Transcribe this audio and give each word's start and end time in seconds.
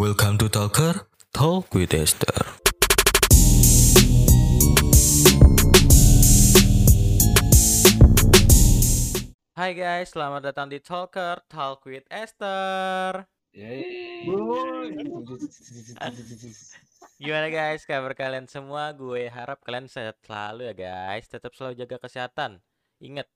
Welcome 0.00 0.40
to 0.40 0.48
Talker, 0.48 1.04
Talk 1.28 1.76
with 1.76 1.92
Esther. 1.92 2.56
Hai 9.52 9.76
guys, 9.76 10.16
selamat 10.16 10.40
datang 10.48 10.72
di 10.72 10.80
Talker 10.80 11.44
Talk 11.52 11.84
with 11.84 12.08
Esther. 12.08 13.28
Gimana 17.20 17.52
guys, 17.52 17.84
kabar 17.84 18.16
kalian 18.16 18.48
semua? 18.48 18.96
Gue 18.96 19.28
harap 19.28 19.60
kalian 19.60 19.84
sehat 19.84 20.16
selalu 20.24 20.72
ya 20.72 20.74
guys. 20.80 21.28
Tetap 21.28 21.52
selalu 21.52 21.76
jaga 21.76 22.00
kesehatan. 22.00 22.64
Ingat, 23.04 23.28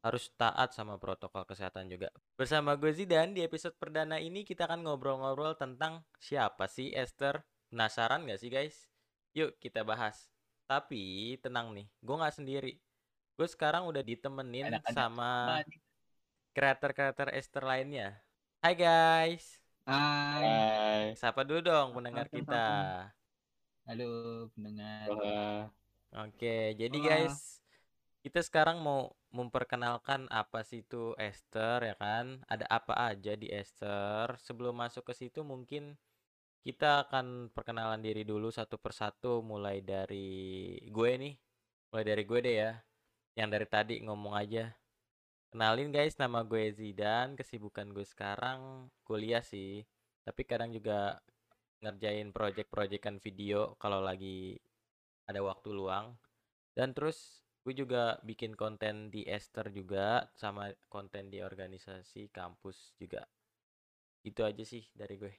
harus 0.00 0.32
taat 0.36 0.72
sama 0.72 0.96
protokol 0.96 1.44
kesehatan 1.44 1.92
juga. 1.92 2.08
Bersama 2.36 2.76
gue 2.76 2.92
Zidan, 2.92 3.36
di 3.36 3.44
episode 3.44 3.76
perdana 3.76 4.16
ini 4.16 4.48
kita 4.48 4.64
akan 4.64 4.84
ngobrol-ngobrol 4.84 5.56
tentang 5.56 6.00
siapa 6.16 6.68
sih 6.68 6.92
Esther. 6.96 7.44
Penasaran 7.70 8.26
gak 8.26 8.40
sih 8.40 8.50
guys? 8.50 8.88
Yuk 9.36 9.60
kita 9.60 9.84
bahas. 9.86 10.32
Tapi 10.66 11.36
tenang 11.44 11.76
nih, 11.76 11.86
gue 12.00 12.16
gak 12.16 12.34
sendiri. 12.34 12.72
Gue 13.36 13.48
sekarang 13.48 13.88
udah 13.88 14.04
ditemenin 14.04 14.68
Anak-anak 14.72 14.92
sama 14.92 15.30
kreator-kreator 16.52 17.32
Esther 17.32 17.64
lainnya. 17.64 18.20
Hai 18.60 18.76
guys, 18.76 19.60
Hai. 19.88 20.44
Hai. 20.44 21.04
sapa 21.16 21.42
dulu 21.42 21.64
dong 21.64 21.96
pendengar 21.96 22.28
kita. 22.28 22.66
Halo 23.88 24.46
pendengar. 24.52 25.08
Oke, 26.14 26.76
jadi 26.76 26.98
guys, 27.00 27.49
kita 28.20 28.44
sekarang 28.44 28.84
mau 28.84 29.16
memperkenalkan 29.32 30.28
apa 30.28 30.60
sih 30.60 30.84
itu 30.84 31.16
Esther 31.16 31.80
ya 31.80 31.96
kan? 31.96 32.44
Ada 32.52 32.68
apa 32.68 32.94
aja 33.08 33.32
di 33.32 33.48
Esther? 33.48 34.36
Sebelum 34.36 34.76
masuk 34.76 35.08
ke 35.08 35.14
situ 35.16 35.40
mungkin 35.40 35.96
kita 36.60 37.08
akan 37.08 37.48
perkenalan 37.56 38.04
diri 38.04 38.28
dulu 38.28 38.52
satu 38.52 38.76
persatu 38.76 39.40
mulai 39.40 39.80
dari 39.80 40.76
gue 40.92 41.10
nih. 41.16 41.34
Mulai 41.92 42.04
dari 42.04 42.22
gue 42.28 42.38
deh 42.44 42.56
ya. 42.60 42.72
Yang 43.40 43.48
dari 43.56 43.66
tadi 43.66 43.94
ngomong 44.04 44.36
aja. 44.36 44.68
Kenalin 45.50 45.90
guys, 45.90 46.14
nama 46.20 46.46
gue 46.46 46.70
Zidan, 46.70 47.34
kesibukan 47.34 47.90
gue 47.90 48.04
sekarang 48.04 48.92
kuliah 49.02 49.42
sih. 49.42 49.82
Tapi 50.22 50.44
kadang 50.44 50.70
juga 50.70 51.18
ngerjain 51.80 52.30
project-projectan 52.36 53.16
video 53.18 53.74
kalau 53.80 54.04
lagi 54.04 54.60
ada 55.24 55.40
waktu 55.40 55.72
luang. 55.72 56.20
Dan 56.76 56.92
terus 56.92 57.40
gue 57.60 57.74
juga 57.76 58.16
bikin 58.24 58.56
konten 58.56 59.12
di 59.12 59.28
Esther 59.28 59.68
juga 59.68 60.24
sama 60.32 60.72
konten 60.88 61.28
di 61.28 61.44
organisasi 61.44 62.32
kampus 62.32 62.96
juga. 62.96 63.28
Itu 64.24 64.44
aja 64.48 64.64
sih 64.64 64.84
dari 64.96 65.20
gue. 65.20 65.32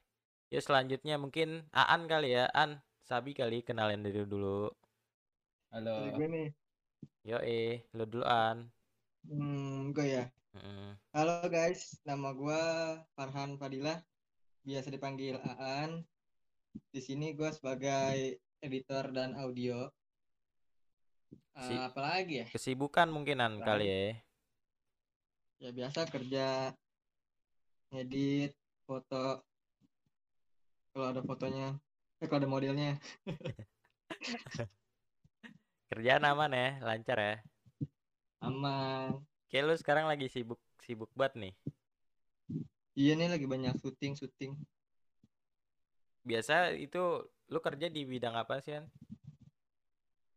Ya 0.53 0.61
selanjutnya 0.61 1.15
mungkin 1.17 1.65
Aan 1.73 2.05
kali 2.05 2.37
ya, 2.37 2.45
An, 2.53 2.83
Sabi 3.01 3.33
kali 3.33 3.65
kenalin 3.65 4.05
diri 4.05 4.21
dulu. 4.27 4.69
Halo. 5.73 5.97
Dari 6.05 6.11
gue 6.13 6.27
nih, 6.29 6.47
Yo 7.25 7.37
eh, 7.41 7.85
lo 7.97 8.05
duluan. 8.05 8.69
hmm, 9.25 9.93
gue 9.95 10.05
ya. 10.05 10.25
Mm-mm. 10.53 10.99
Halo 11.15 11.47
guys, 11.47 11.95
nama 12.03 12.35
gue 12.35 12.61
Farhan 13.15 13.55
Fadilah, 13.57 13.97
biasa 14.67 14.93
dipanggil 14.93 15.39
Aan. 15.41 16.03
Di 16.93 17.01
sini 17.01 17.33
gue 17.33 17.49
sebagai 17.49 18.37
editor 18.61 19.09
dan 19.09 19.33
audio. 19.39 19.89
Si- 21.59 21.75
apalagi 21.75 22.33
ya? 22.41 22.45
Kesibukan 22.47 23.07
mungkinan 23.11 23.59
Lain. 23.59 23.67
kali 23.67 23.85
ya. 23.87 23.99
Ya 25.61 25.69
biasa 25.69 26.09
kerja, 26.09 26.73
ngedit, 27.91 28.51
foto. 28.87 29.43
Kalau 30.91 31.05
ada 31.11 31.21
fotonya, 31.23 31.67
eh 32.19 32.27
kalau 32.27 32.39
ada 32.43 32.49
modelnya, 32.51 32.99
Kerjaan 35.91 36.23
aman 36.23 36.51
ya, 36.55 36.69
lancar 36.87 37.17
ya. 37.19 37.35
aman. 38.41 39.21
Kayak 39.51 39.63
lu 39.67 39.75
sekarang 39.75 40.05
lagi 40.07 40.27
sibuk 40.31 40.59
sibuk 40.81 41.11
banget 41.15 41.33
nih. 41.43 41.53
Iya 42.95 43.11
nih 43.19 43.27
lagi 43.31 43.45
banyak 43.47 43.73
syuting 43.79 44.13
syuting. 44.19 44.51
Biasa 46.27 46.75
itu 46.77 47.01
lu 47.51 47.59
kerja 47.59 47.87
di 47.91 48.01
bidang 48.07 48.35
apa 48.37 48.61
sih, 48.63 48.77
An? 48.79 48.85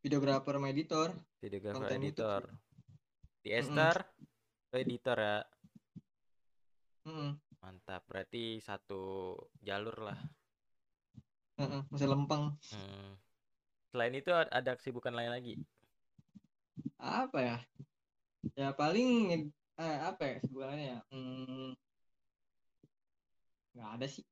Videografer 0.05 0.61
sama 0.61 0.69
editor. 0.69 1.09
Videographer 1.41 1.77
Konten 1.81 1.97
editor. 1.97 2.41
Di. 3.41 3.49
Esther, 3.57 3.97
lu 4.69 4.77
editor 4.77 5.17
ya. 5.17 5.39
Mm-mm, 7.05 7.31
Mantap, 7.61 8.05
berarti 8.05 8.61
satu 8.61 9.33
jalur 9.61 9.97
lah. 10.05 10.19
mm-mm, 11.57 11.89
Masih 11.89 12.09
lempeng. 12.09 12.53
Hmm. 12.73 13.17
Selain 13.89 14.13
itu 14.13 14.29
ad- 14.29 14.53
ada 14.53 14.77
kesibukan 14.77 15.17
lain 15.17 15.33
lagi. 15.33 15.55
apa 16.99 17.37
ya 17.39 17.57
ya 18.57 18.69
paling 18.73 19.09
eh, 19.77 19.99
apa 20.03 20.23
ya 20.25 20.37
sebulannya 20.41 20.87
ya 20.97 20.99
hmm, 21.13 21.71
nggak 23.77 23.91
ada 24.01 24.07
sih 24.09 24.25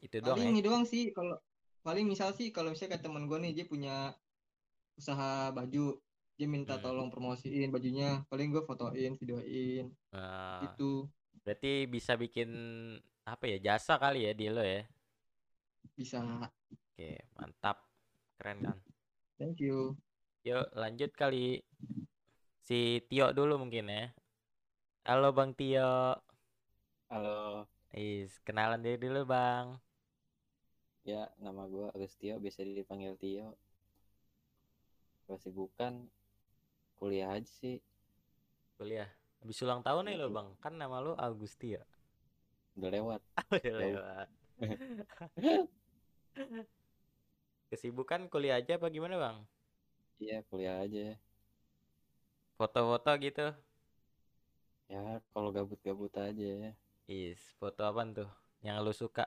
Itu 0.00 0.22
doang 0.22 0.38
paling 0.38 0.48
ya. 0.48 0.52
ini 0.54 0.60
doang 0.62 0.84
sih 0.86 1.10
kalau 1.10 1.34
paling 1.82 2.06
misal 2.06 2.30
sih 2.32 2.54
kalau 2.54 2.70
misalnya 2.72 2.96
kayak 2.96 3.04
temen 3.04 3.26
gue 3.26 3.38
nih 3.42 3.52
dia 3.58 3.66
punya 3.66 4.14
usaha 5.00 5.52
baju 5.56 5.84
dia 6.36 6.46
minta 6.54 6.74
Hmm. 6.74 6.84
tolong 6.84 7.08
promosiin 7.12 7.68
bajunya 7.74 8.08
paling 8.30 8.48
gue 8.54 8.62
fotoin 8.68 9.12
videoin 9.20 9.84
Nah, 10.14 10.62
gitu 10.62 11.08
berarti 11.44 11.72
bisa 11.94 12.12
bikin 12.22 12.50
apa 13.32 13.44
ya 13.52 13.58
jasa 13.66 13.94
kali 14.02 14.26
ya 14.28 14.32
di 14.40 14.46
lo 14.54 14.62
ya. 14.64 14.82
bisa 15.96 16.20
Oke, 16.92 17.10
mantap. 17.38 17.76
Keren 18.36 18.58
kan. 18.66 18.78
thank 19.38 19.60
you 19.60 19.96
Yuk 20.48 20.66
lanjut 20.80 21.10
kali. 21.20 21.60
Si 22.66 22.80
Tio 23.08 23.26
dulu 23.36 23.54
mungkin 23.62 23.86
ya. 23.96 24.02
Halo 25.08 25.28
Bang 25.36 25.50
Tio. 25.58 25.90
halo. 27.08 27.66
Is, 28.02 28.32
kenalan 28.46 28.80
diri 28.84 28.98
dulu 29.04 29.20
Bang. 29.32 29.66
Ya, 31.10 31.22
nama 31.44 31.62
gua 31.72 31.86
Agustio, 31.96 32.34
biasa 32.42 32.60
dipanggil 32.78 33.12
Tio. 33.22 33.46
Kesibukan 35.26 36.06
kuliah 36.96 37.34
aja 37.34 37.50
sih. 37.60 37.82
Kuliah. 38.78 39.10
Habis 39.42 39.62
ulang 39.62 39.82
tahun 39.82 40.10
nih 40.10 40.16
lo 40.18 40.30
Bang. 40.30 40.54
Kan 40.62 40.78
nama 40.78 41.02
lo 41.02 41.18
Agustio. 41.18 41.82
Udah 42.78 42.90
lewat. 42.90 43.20
Udah 43.62 43.74
lewat. 43.76 44.28
Kesibukan 47.70 48.30
kuliah 48.30 48.62
aja 48.62 48.78
apa 48.78 48.86
gimana 48.88 49.18
Bang? 49.18 49.42
Iya, 50.22 50.46
kuliah 50.46 50.80
aja. 50.80 51.18
Foto-foto 52.56 53.10
gitu. 53.20 53.52
Ya, 54.86 55.18
kalau 55.34 55.50
gabut-gabut 55.50 56.14
aja. 56.14 56.72
Is, 57.10 57.42
foto 57.58 57.82
apaan 57.82 58.14
tuh? 58.14 58.30
Yang 58.62 58.76
lo 58.80 58.92
suka? 58.94 59.24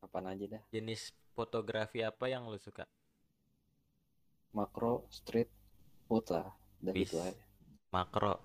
Kapan 0.00 0.36
aja 0.36 0.44
dah. 0.56 0.62
Jenis 0.72 1.12
fotografi 1.32 2.04
apa 2.04 2.28
yang 2.28 2.48
lo 2.48 2.56
suka? 2.60 2.84
Makro, 4.50 5.06
street, 5.14 5.50
food 6.10 6.26
lah. 6.34 6.50
Dan 6.82 6.94
gitu 6.96 7.22
aja. 7.22 7.44
Makro. 7.94 8.42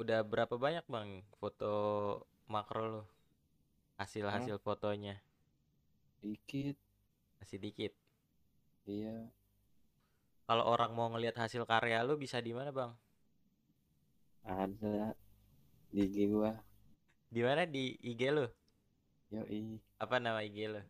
Udah 0.00 0.24
berapa 0.24 0.56
banyak 0.56 0.88
Bang 0.88 1.20
foto 1.36 1.72
makro 2.48 2.84
lo? 2.88 3.02
Hasil-hasil 4.00 4.56
fotonya 4.64 5.20
Dikit. 6.24 6.76
masih 7.36 7.60
dikit. 7.60 7.92
Iya. 8.88 9.28
Kalau 10.48 10.64
orang 10.66 10.92
mau 10.96 11.08
ngelihat 11.12 11.36
hasil 11.40 11.68
karya 11.68 12.00
lu 12.02 12.16
bisa 12.16 12.40
di 12.40 12.56
mana, 12.56 12.72
Bang? 12.72 12.96
Ada. 14.44 15.14
Di 15.92 16.00
IG 16.08 16.16
gua. 16.32 16.52
Di 17.28 17.40
mana 17.44 17.68
di 17.68 17.94
IG 18.00 18.22
lu? 18.32 18.48
Yoi. 19.30 19.78
Apa 20.00 20.16
nama 20.18 20.42
IG 20.42 20.58
lu? 20.68 20.80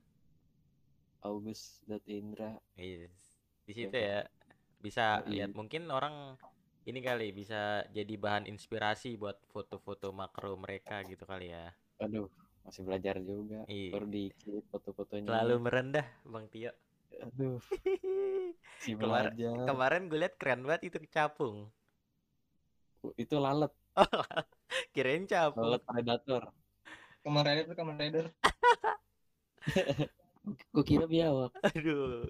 August.indra. 1.21 2.59
Yes. 2.75 3.13
Di 3.65 3.73
situ 3.73 3.95
Iya. 3.95 4.25
ya. 4.25 4.33
Bisa 4.81 5.21
Yoi. 5.25 5.29
lihat 5.37 5.53
mungkin 5.53 5.89
orang 5.93 6.41
ini 6.89 7.05
kali 7.05 7.37
bisa 7.37 7.85
jadi 7.93 8.15
bahan 8.17 8.49
inspirasi 8.49 9.21
buat 9.21 9.37
foto-foto 9.53 10.11
makro 10.11 10.57
mereka 10.57 11.05
gitu 11.05 11.29
kali 11.29 11.53
ya. 11.53 11.69
Aduh, 12.01 12.33
masih 12.65 12.89
belajar 12.89 13.21
juga. 13.21 13.69
Iya. 13.69 13.93
Baru 14.01 14.09
foto-fotonya. 14.73 15.29
Terlalu 15.29 15.57
merendah, 15.61 16.07
Bang 16.25 16.49
Tio. 16.49 16.73
Aduh, 17.21 17.61
si 18.83 18.97
Kemar- 18.97 19.37
belajar. 19.37 19.69
Kemarin 19.69 20.09
gue 20.09 20.19
liat 20.25 20.35
keren 20.41 20.65
banget 20.65 20.89
itu 20.89 20.97
capung. 21.13 21.69
Itu 23.21 23.37
lalat. 23.37 23.73
Kirain 24.97 25.29
capung. 25.29 25.69
Lalat 25.77 25.85
predator. 25.85 26.43
Kamen 27.21 27.45
Rider 27.45 27.65
tuh 27.69 27.77
Kamen 27.77 27.97
Rider 28.01 28.27
Gue 30.47 30.85
kira 30.85 31.05
biawak. 31.05 31.53
Aduh. 31.77 32.25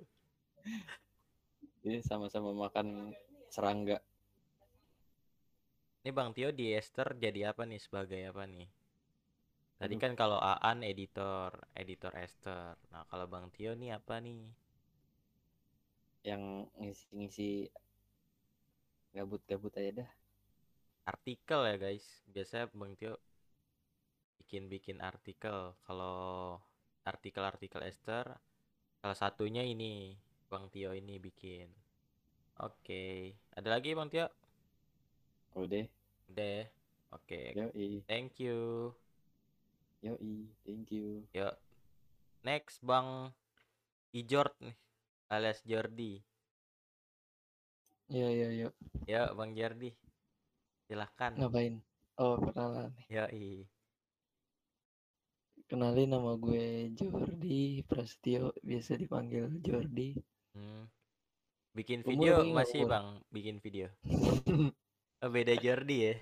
Ini 1.86 2.02
sama-sama 2.04 2.52
makan 2.52 3.14
serangga. 3.48 4.02
Ini 6.00 6.10
Bang 6.16 6.32
Tio 6.32 6.48
di 6.52 6.72
Esther 6.72 7.16
jadi 7.16 7.52
apa 7.52 7.68
nih 7.68 7.80
sebagai 7.80 8.20
apa 8.32 8.48
nih? 8.48 8.68
Tadi 9.80 9.96
kan 9.96 10.12
kalau 10.12 10.36
Aan 10.36 10.84
editor, 10.84 11.56
editor 11.72 12.12
Esther. 12.20 12.76
Nah, 12.92 13.04
kalau 13.08 13.24
Bang 13.28 13.48
Tio 13.48 13.72
nih 13.72 13.96
apa 13.96 14.20
nih? 14.20 14.44
Yang 16.20 16.42
ngisi-ngisi 16.76 17.50
gabut-gabut 19.16 19.72
aja 19.80 20.04
dah. 20.04 20.10
Artikel 21.08 21.60
ya, 21.64 21.76
guys. 21.80 22.04
Biasanya 22.28 22.68
Bang 22.76 22.92
Tio 23.00 23.16
bikin-bikin 24.44 25.00
artikel. 25.00 25.72
Kalau 25.88 26.60
artikel-artikel 27.04 27.80
Esther, 27.86 28.26
salah 29.00 29.18
satunya 29.18 29.64
ini 29.64 30.14
Bang 30.50 30.68
Tio 30.68 30.92
ini 30.92 31.16
bikin. 31.16 31.68
Oke, 32.60 33.34
ada 33.56 33.68
lagi 33.72 33.96
Bang 33.96 34.12
Tio? 34.12 34.28
Udah. 35.56 35.86
Udah. 36.30 36.62
Oke, 37.10 37.56
Yoi. 37.56 38.06
thank 38.06 38.38
you. 38.38 38.90
Yoi. 40.04 40.46
Thank 40.62 40.94
you. 40.94 41.26
Yuk. 41.34 41.54
Next 42.46 42.80
Bang 42.80 43.34
Ijort 44.14 44.54
nih, 44.62 44.76
alias 45.28 45.60
Jordi. 45.66 46.22
Iya 48.10 48.28
iya 48.30 48.48
iya. 48.50 48.68
Yuk 49.06 49.30
Bang 49.38 49.54
Jordi. 49.54 49.90
Silahkan. 50.86 51.34
Ngapain? 51.38 51.78
Oh 52.18 52.36
perkenalan. 52.36 52.90
Yoi. 53.06 53.64
Kenalin 55.70 56.10
nama 56.10 56.34
gue 56.34 56.90
Jordi 56.98 57.86
Prasetyo, 57.86 58.50
biasa 58.58 58.98
dipanggil 58.98 59.46
Jordi. 59.62 60.18
Hmm. 60.58 60.90
Bikin 61.78 62.02
Umur 62.02 62.10
video 62.10 62.34
nggak 62.42 62.58
masih 62.58 62.82
umur? 62.82 62.90
Bang, 62.90 63.06
bikin 63.30 63.56
video. 63.62 63.86
Oh, 65.20 65.28
beda 65.28 65.52
Jordi 65.60 65.96
ya. 66.10 66.14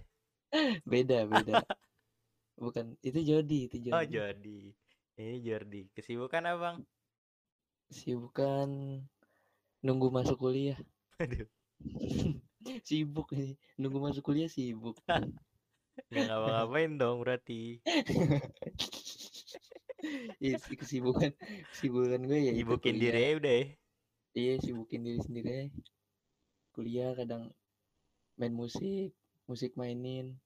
beda 0.83 1.23
beda. 1.31 1.63
Bukan 2.59 2.99
itu 3.01 3.23
Jordi 3.23 3.71
itu 3.71 3.77
Oh, 3.95 4.03
Jordi. 4.03 4.11
Jordi. 4.11 4.59
Ini 5.17 5.39
Jordi. 5.39 5.83
Kesibukan 5.95 6.43
apa, 6.51 6.59
Bang? 6.59 6.77
Sibukan 7.95 8.69
nunggu 9.87 10.11
masuk 10.11 10.35
kuliah. 10.43 10.75
Aduh, 11.23 11.47
Sibuk 12.89 13.31
nih, 13.31 13.55
nunggu 13.79 14.03
masuk 14.03 14.27
kuliah 14.27 14.51
sibuk. 14.51 14.99
nggak 16.11 16.27
ngapa-ngapain 16.27 16.99
dong 16.99 17.23
berarti. 17.23 17.79
Iya 20.39 20.57
sih 20.63 20.77
kesibukan 20.79 21.35
kesibukan 21.75 22.23
gue 22.23 22.39
ya 22.39 22.53
Sibukin 22.55 22.95
diri 23.03 23.19
aja 23.19 23.35
udah 23.43 23.55
ya. 23.59 23.67
Iya 24.39 24.53
sibukin 24.63 25.03
diri 25.03 25.19
sendiri. 25.19 25.57
Kuliah 26.75 27.11
kadang 27.19 27.51
main 28.39 28.55
musik, 28.55 29.11
musik 29.51 29.75
mainin. 29.75 30.39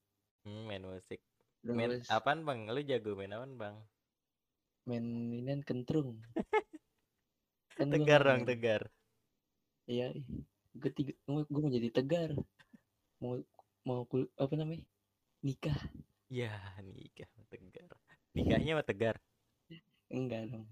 Hmm, 0.43 0.65
main 0.65 0.81
musik. 0.81 1.21
Main 1.63 2.01
Terus 2.01 2.09
apaan, 2.09 2.43
Bang? 2.43 2.67
Lu 2.67 2.81
jago 2.81 3.13
main 3.13 3.31
apaan, 3.31 3.53
Bang? 3.55 3.75
main 4.83 5.05
inian 5.31 5.61
kentrung. 5.63 6.19
Kan 7.77 7.89
Tegar 7.89 8.21
dong, 8.21 8.43
main. 8.43 8.49
tegar. 8.49 8.81
Iya, 9.89 10.13
gue 10.77 10.91
tiga, 10.93 11.13
gue 11.27 11.61
mau 11.61 11.71
jadi 11.71 11.89
tegar. 11.89 12.31
Mau 13.21 13.39
mau 13.87 14.05
kul, 14.05 14.29
apa 14.37 14.53
namanya? 14.53 14.85
Nikah. 15.41 15.79
Ya, 16.29 16.53
nikah 16.81 17.29
tegar. 17.49 17.89
Nikahnya 18.33 18.77
sama 18.77 18.83
tegar. 18.85 19.15
Enggak 20.17 20.43
dong. 20.51 20.67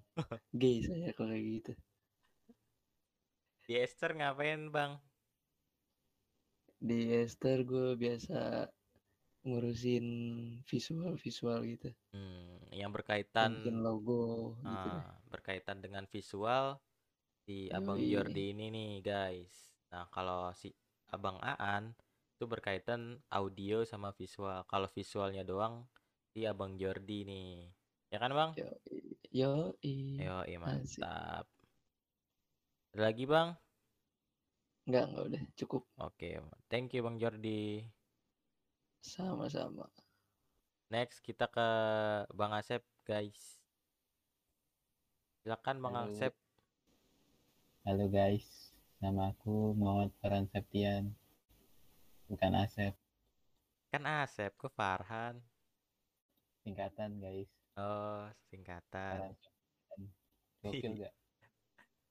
Gay 0.62 0.78
saya 0.88 1.10
kalau 1.18 1.32
kayak 1.34 1.46
gitu. 1.56 1.72
Di 3.66 3.74
Esther 3.86 4.12
ngapain, 4.18 4.62
Bang? 4.76 4.92
Di 6.88 7.00
Esther 7.24 7.60
gue 7.72 7.88
biasa 8.04 8.38
ngurusin 9.48 10.06
visual-visual 10.70 11.60
gitu. 11.72 11.90
Hmm, 12.12 12.60
yang 12.76 12.92
berkaitan 12.92 13.52
Bikin 13.56 13.76
logo 13.86 14.22
gitu 14.68 14.88
deh. 14.96 15.06
ah, 15.06 15.16
berkaitan 15.32 15.78
dengan 15.86 16.04
visual 16.12 16.66
si 17.44 17.72
Abang 17.72 18.02
Yoi. 18.04 18.12
Jordi 18.12 18.52
ini 18.54 18.66
nih, 18.76 18.92
guys. 19.04 19.54
Nah, 19.92 20.06
kalau 20.16 20.52
si 20.56 20.70
Abang 21.16 21.38
Aan 21.44 21.96
itu 22.36 22.46
berkaitan 22.54 23.02
audio 23.32 23.78
sama 23.88 24.12
visual. 24.20 24.60
Kalau 24.72 24.88
visualnya 24.92 25.44
doang 25.52 25.88
si 26.32 26.44
Abang 26.52 26.76
Jordi 26.82 27.20
nih. 27.32 27.52
Ya 28.12 28.18
kan, 28.24 28.32
Bang? 28.36 28.52
Yo, 29.32 29.74
Yo, 30.20 30.44
iya 30.46 30.60
Asik. 30.68 31.04
mantap. 31.04 31.46
Ada 32.92 33.02
lagi, 33.08 33.24
Bang? 33.26 33.56
enggak 34.86 35.04
enggak 35.08 35.26
udah 35.30 35.44
cukup 35.56 35.84
Oke, 35.98 36.42
thank 36.68 36.92
you 36.92 37.02
Bang 37.06 37.16
Jordi. 37.16 37.86
sama-sama. 39.02 39.88
Next 40.92 41.24
kita 41.24 41.48
ke 41.48 41.68
Bang 42.36 42.52
Asep, 42.52 42.84
guys. 43.08 43.62
Silakan 45.42 45.80
Bang 45.80 45.96
Halo. 45.96 46.12
Asep. 46.12 46.34
Halo 47.82 48.06
guys, 48.10 48.46
nama 49.02 49.34
aku 49.34 49.74
Muhammad 49.74 50.14
Farhan 50.22 50.46
Septian, 50.46 51.16
bukan 52.30 52.54
Asep, 52.54 52.94
Kan 53.90 54.06
Asep, 54.06 54.54
kok 54.54 54.74
Farhan? 54.74 55.42
singkatan 56.62 57.18
guys. 57.18 57.50
Oh, 57.80 58.28
singkatan. 58.52 59.20
Farhan 59.20 59.34
Septian. 59.40 60.02
Gokil 60.62 60.92
gak? 61.08 61.14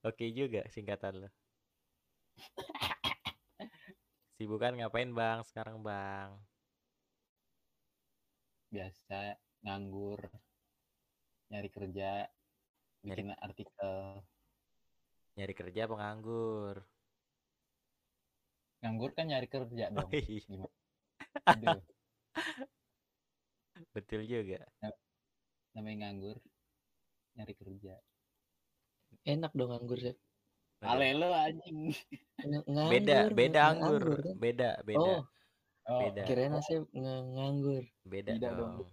Oke 0.01 0.25
juga 0.33 0.65
singkatan 0.73 1.27
lo. 1.27 1.29
Sibukan 4.41 4.73
ngapain 4.81 5.13
Bang 5.13 5.45
sekarang 5.45 5.85
Bang? 5.85 6.41
Biasa 8.73 9.37
nganggur, 9.61 10.25
nyari 11.53 11.69
kerja, 11.69 12.25
bikin 13.05 13.35
artikel. 13.37 14.25
Nyari 15.37 15.53
kerja 15.53 15.81
apa 15.85 15.95
nganggur? 16.01 16.77
Nganggur 18.81 19.11
kan 19.13 19.29
nyari 19.29 19.45
kerja 19.51 19.93
Oh, 19.93 20.09
dong. 20.09 20.11
iya, 20.17 20.41
Gimana? 20.49 20.73
Aduh, 21.53 21.81
betul 23.93 24.25
juga. 24.25 24.65
Namanya 25.73 26.07
nganggur, 26.07 26.39
nyari 27.35 27.55
kerja. 27.55 27.95
Enak 29.23 29.53
dong 29.53 29.71
anggur 29.71 29.99
sih. 29.99 30.17
Waduh. 30.81 30.91
Ale 30.91 31.13
lo 31.13 31.29
anjing. 31.31 31.93
Beda, 32.89 33.29
Nganggur, 33.29 33.37
beda 33.37 33.61
nggak 33.61 33.69
anggur. 33.69 34.05
kan? 34.19 34.37
Beda, 34.37 34.71
beda, 34.83 34.99
Oh, 35.01 35.23
Oh, 35.91 36.01
Beda. 36.01 36.23
kirain 36.23 36.55
Asep 36.55 36.87
nge- 36.93 37.29
nganggur. 37.35 37.83
beda 38.03 38.31
tidak 38.33 38.53
dong. 38.55 38.73
dong. 38.79 38.91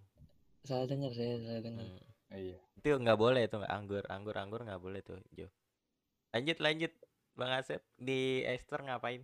Salah 0.63 0.87
dengar 0.87 1.11
saya, 1.13 1.35
salah 1.39 1.61
dengar. 1.61 1.85
Hmm. 1.85 2.01
oh 2.27 2.39
iya. 2.39 2.57
Itu 2.75 2.89
nggak 2.91 3.15
boleh 3.15 3.43
tuh 3.45 3.57
nggak 3.61 3.71
anggur, 3.71 4.03
anggur, 4.07 4.35
anggur 4.35 4.61
nggak 4.63 4.81
boleh 4.81 4.99
tuh, 4.99 5.19
Jo. 5.31 5.47
Lanjut, 6.33 6.57
lanjut, 6.59 6.91
Bang 7.33 7.53
Asep 7.53 7.79
di 7.95 8.41
Esther 8.43 8.81
ngapain? 8.81 9.23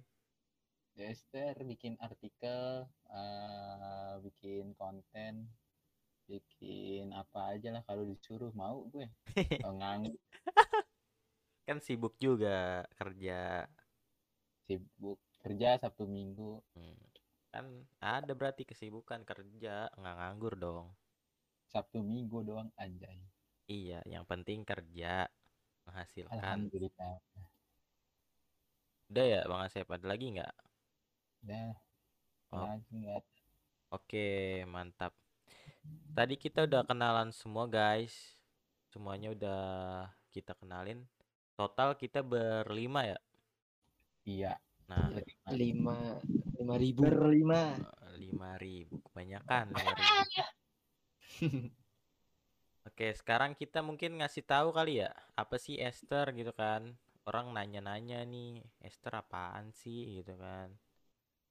Esther 0.94 1.58
bikin 1.60 1.98
artikel, 1.98 2.86
eh, 3.10 4.14
bikin 4.22 4.78
konten, 4.78 5.50
bikin 6.28 7.12
apa 7.12 7.56
aja 7.56 7.70
lah 7.76 7.84
kalau 7.86 8.04
disuruh 8.08 8.52
mau 8.56 8.88
gue. 8.90 9.08
Nganggur 9.64 10.16
Kan 11.64 11.80
sibuk 11.80 12.20
juga 12.20 12.84
kerja. 13.00 13.64
sibuk 14.68 15.20
kerja 15.44 15.80
Sabtu 15.80 16.08
Minggu. 16.08 16.60
Hmm. 16.76 17.00
Kan 17.54 17.66
ada 18.02 18.34
berarti 18.34 18.66
kesibukan 18.66 19.22
kerja, 19.24 19.88
nggak 19.96 20.16
nganggur 20.18 20.54
dong. 20.58 20.92
Sabtu 21.72 22.04
Minggu 22.04 22.44
doang 22.44 22.70
anjay. 22.76 23.22
Iya, 23.70 24.04
yang 24.04 24.28
penting 24.28 24.68
kerja 24.68 25.28
menghasilkan. 25.88 26.36
Alhamdulillah. 26.40 27.16
Udah 29.08 29.26
ya, 29.30 29.42
Bang 29.48 29.62
Asep, 29.64 29.88
ada 29.88 30.06
lagi 30.10 30.26
nggak? 30.34 30.56
Udah. 31.44 31.72
Oh. 32.52 32.68
Lagi 32.68 32.94
nggak 32.94 33.24
Oke, 33.94 34.66
mantap. 34.66 35.14
Tadi 36.14 36.36
kita 36.38 36.70
udah 36.70 36.86
kenalan 36.86 37.34
semua, 37.34 37.66
guys. 37.66 38.38
Semuanya 38.94 39.34
udah 39.34 39.64
kita 40.30 40.54
kenalin. 40.58 41.06
Total 41.58 41.98
kita 41.98 42.22
berlima 42.22 43.06
ya. 43.06 43.20
Iya. 44.24 44.54
Nah, 44.88 45.10
berlima. 45.10 45.50
Lima, 45.54 45.98
lima 46.60 46.76
ribu. 46.78 47.02
Berlima. 47.04 47.62
lima 48.14 48.62
ribu 48.62 49.02
kebanyakan. 49.10 49.74
5.000. 49.74 50.54
Oke, 52.90 53.16
sekarang 53.16 53.56
kita 53.56 53.80
mungkin 53.80 54.20
ngasih 54.22 54.44
tahu 54.46 54.76
kali 54.76 55.02
ya, 55.02 55.10
apa 55.40 55.56
sih 55.56 55.80
Esther 55.80 56.30
gitu 56.36 56.52
kan? 56.54 56.94
Orang 57.24 57.56
nanya-nanya 57.56 58.22
nih, 58.28 58.60
Esther 58.84 59.18
apaan 59.18 59.72
sih 59.72 60.20
gitu 60.20 60.36
kan? 60.36 60.76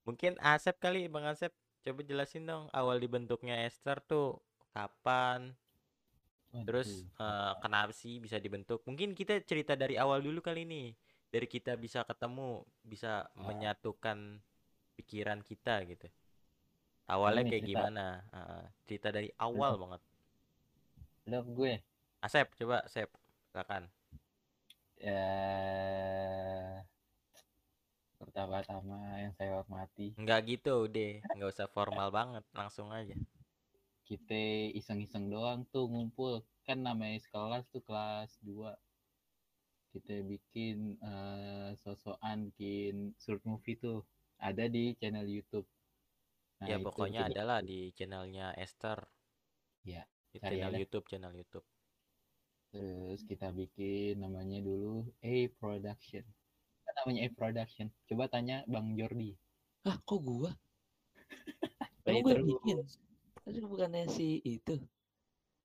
Mungkin 0.04 0.36
Asep 0.38 0.76
kali, 0.76 1.08
Bang 1.08 1.24
Asep, 1.24 1.50
coba 1.82 2.00
jelasin 2.02 2.46
dong 2.46 2.70
awal 2.70 2.96
dibentuknya 2.96 3.66
Esther 3.66 3.98
tuh 4.00 4.38
kapan? 4.70 5.52
Terus 6.64 7.08
eh, 7.16 7.52
kenapa 7.58 7.90
sih 7.90 8.20
bisa 8.20 8.36
dibentuk? 8.36 8.84
Mungkin 8.84 9.16
kita 9.16 9.40
cerita 9.42 9.72
dari 9.72 9.96
awal 9.96 10.20
dulu 10.20 10.38
kali 10.38 10.62
nih. 10.62 10.92
Dari 11.32 11.48
kita 11.48 11.80
bisa 11.80 12.04
ketemu, 12.04 12.60
bisa 12.84 13.24
Ah. 13.24 13.30
menyatukan 13.40 14.36
pikiran 15.00 15.40
kita 15.40 15.80
gitu. 15.88 16.04
Awalnya 17.08 17.42
Ini 17.42 17.50
kayak 17.50 17.64
cerita- 17.64 17.80
gimana? 17.80 18.06
Heeh, 18.30 18.64
cerita 18.84 19.08
dari 19.08 19.28
awal 19.40 19.72
banget. 19.80 20.02
Udah 21.24 21.40
gue. 21.42 21.72
Asep, 22.20 22.52
coba 22.54 22.84
Asep. 22.84 23.08
Silakan. 23.48 23.88
Ya 25.02 25.24
pertama-tama 28.32 28.96
yang 29.20 29.32
saya 29.36 29.60
hormati 29.60 30.16
Enggak 30.16 30.40
gitu 30.48 30.88
deh, 30.88 31.20
nggak 31.36 31.52
usah 31.52 31.68
formal 31.68 32.08
banget, 32.08 32.40
langsung 32.56 32.88
aja. 32.88 33.12
kita 34.02 34.34
iseng-iseng 34.72 35.28
doang 35.28 35.68
tuh 35.68 35.84
ngumpul 35.84 36.40
kan 36.64 36.80
namanya 36.80 37.20
sekelas 37.20 37.64
tuh 37.68 37.80
kelas 37.80 38.34
2 38.40 38.72
kita 39.92 40.24
bikin 40.24 40.96
eh, 40.98 41.76
sosokan 41.78 42.48
bikin 42.50 43.12
short 43.16 43.40
movie 43.44 43.76
tuh 43.76 44.00
ada 44.36 44.64
di 44.64 44.96
channel 44.96 45.28
YouTube 45.28 45.68
Nah, 46.60 46.70
ya 46.70 46.76
itu 46.78 46.86
pokoknya 46.86 47.20
kita- 47.26 47.32
adalah 47.34 47.58
di 47.58 47.90
channelnya 47.90 48.54
Esther. 48.54 49.02
Ya, 49.82 50.06
Di 50.30 50.38
channel 50.38 50.70
aja. 50.70 50.78
YouTube, 50.78 51.04
channel 51.04 51.34
YouTube. 51.34 51.66
terus 52.70 53.20
kita 53.22 53.52
bikin 53.52 54.16
namanya 54.16 54.56
dulu 54.60 55.04
A 55.20 55.44
Production 55.52 56.24
namanya 57.02 57.20
A 57.26 57.28
Production 57.34 57.86
coba 58.08 58.24
tanya 58.32 58.56
Bang 58.72 58.94
Jordi 58.98 59.34
Ah, 59.88 59.98
kok 60.08 60.20
gua? 60.22 60.50
Emang 62.06 62.22
gue 62.22 62.34
terus. 62.34 62.46
bikin? 62.54 62.78
Tapi 63.42 63.58
bukannya 63.66 64.06
si 64.16 64.38
itu. 64.46 64.74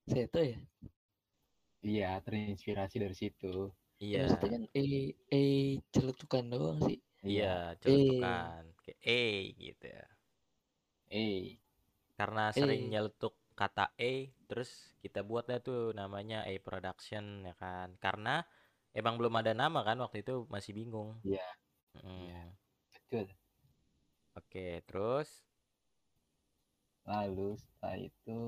Seto 0.09 0.39
ya? 0.41 0.57
iya 1.91 2.09
terinspirasi 2.25 2.95
dari 3.03 3.15
situ 3.21 3.45
Iya. 3.97 4.17
Maksudnya 4.29 4.49
kan 4.53 4.63
eh 4.77 5.09
eh 5.33 5.81
celetukan 5.93 6.43
doang 6.53 6.79
sih. 6.85 6.97
Iya, 7.25 7.73
celetukan. 7.81 8.61
Kayak 8.81 8.99
eh 9.09 9.37
gitu 9.57 9.85
ya. 9.95 10.05
A 11.11 11.57
Karena 12.17 12.43
sering 12.53 12.81
nyeletuk 12.93 13.33
kata 13.57 13.85
E, 13.97 14.29
terus 14.49 14.69
kita 15.01 15.21
buat 15.25 15.45
dah 15.49 15.59
tuh 15.61 15.93
namanya 15.97 16.45
A 16.45 16.53
Production 16.61 17.45
ya 17.47 17.53
kan. 17.57 17.89
Karena 17.97 18.45
emang 18.97 19.15
belum 19.15 19.33
ada 19.37 19.53
nama 19.53 19.85
kan 19.85 20.01
waktu 20.01 20.25
itu 20.25 20.49
masih 20.49 20.73
bingung. 20.73 21.21
Iya. 21.21 21.45
Mm, 22.01 22.09
Iya. 22.25 22.41
betul 22.93 23.27
Oke, 24.33 24.81
terus 24.85 25.29
Lalu 27.07 27.55
setelah 27.55 27.97
itu 27.97 28.39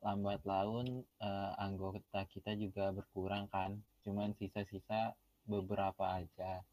lambat 0.00 0.40
laun 0.48 0.86
eh, 1.20 1.52
anggota 1.60 2.24
kita 2.24 2.56
juga 2.56 2.88
berkurang 2.88 3.52
kan, 3.52 3.76
cuman 4.00 4.32
sisa-sisa 4.32 5.12
beberapa 5.44 6.08
aja 6.16 6.64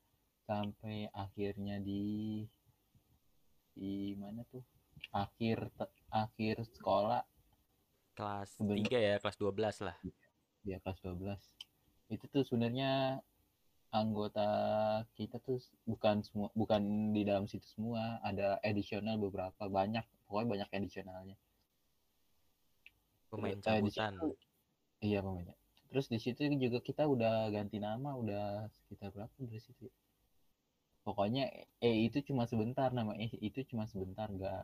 sampai 0.48 1.12
akhirnya 1.12 1.84
di 1.84 2.48
di 3.76 4.16
mana 4.16 4.48
tuh 4.48 4.64
akhir 5.12 5.70
te- 5.76 5.94
akhir 6.10 6.64
sekolah 6.72 7.22
kelas 8.16 8.56
Sebenarnya- 8.58 8.88
3 8.88 8.98
ya, 8.98 9.16
kelas 9.20 9.38
12 9.38 9.76
lah. 9.84 9.98
dia 10.64 10.78
kelas 10.80 11.00
12 11.04 11.42
itu 12.14 12.26
tuh 12.34 12.44
sebenarnya 12.48 13.20
anggota 13.92 14.48
kita 15.18 15.38
tuh 15.48 15.60
bukan 15.88 16.16
semua 16.28 16.50
bukan 16.62 16.82
di 17.16 17.22
dalam 17.30 17.46
situ 17.52 17.68
semua 17.76 18.20
ada 18.30 18.60
edisional 18.64 19.16
beberapa 19.26 19.64
banyak 19.78 20.06
pokoknya 20.28 20.48
banyak 20.54 20.70
edisionalnya 20.78 21.38
Pemain 23.28 23.60
eh, 23.60 23.64
cabutan. 23.64 24.12
Iya 25.04 25.20
pemainnya. 25.22 25.56
Terus 25.92 26.06
di 26.12 26.20
situ 26.20 26.42
juga 26.48 26.80
kita 26.80 27.04
udah 27.08 27.52
ganti 27.52 27.78
nama, 27.80 28.16
udah 28.16 28.72
sekitar 28.84 29.12
berapa 29.12 29.36
dari 29.40 29.62
situ? 29.62 29.88
ya? 29.88 29.94
Pokoknya 31.04 31.48
E 31.80 32.08
itu 32.08 32.20
cuma 32.28 32.44
sebentar, 32.48 32.92
nama 32.92 33.16
E 33.16 33.32
itu 33.40 33.64
cuma 33.68 33.88
sebentar, 33.88 34.28
nggak 34.28 34.64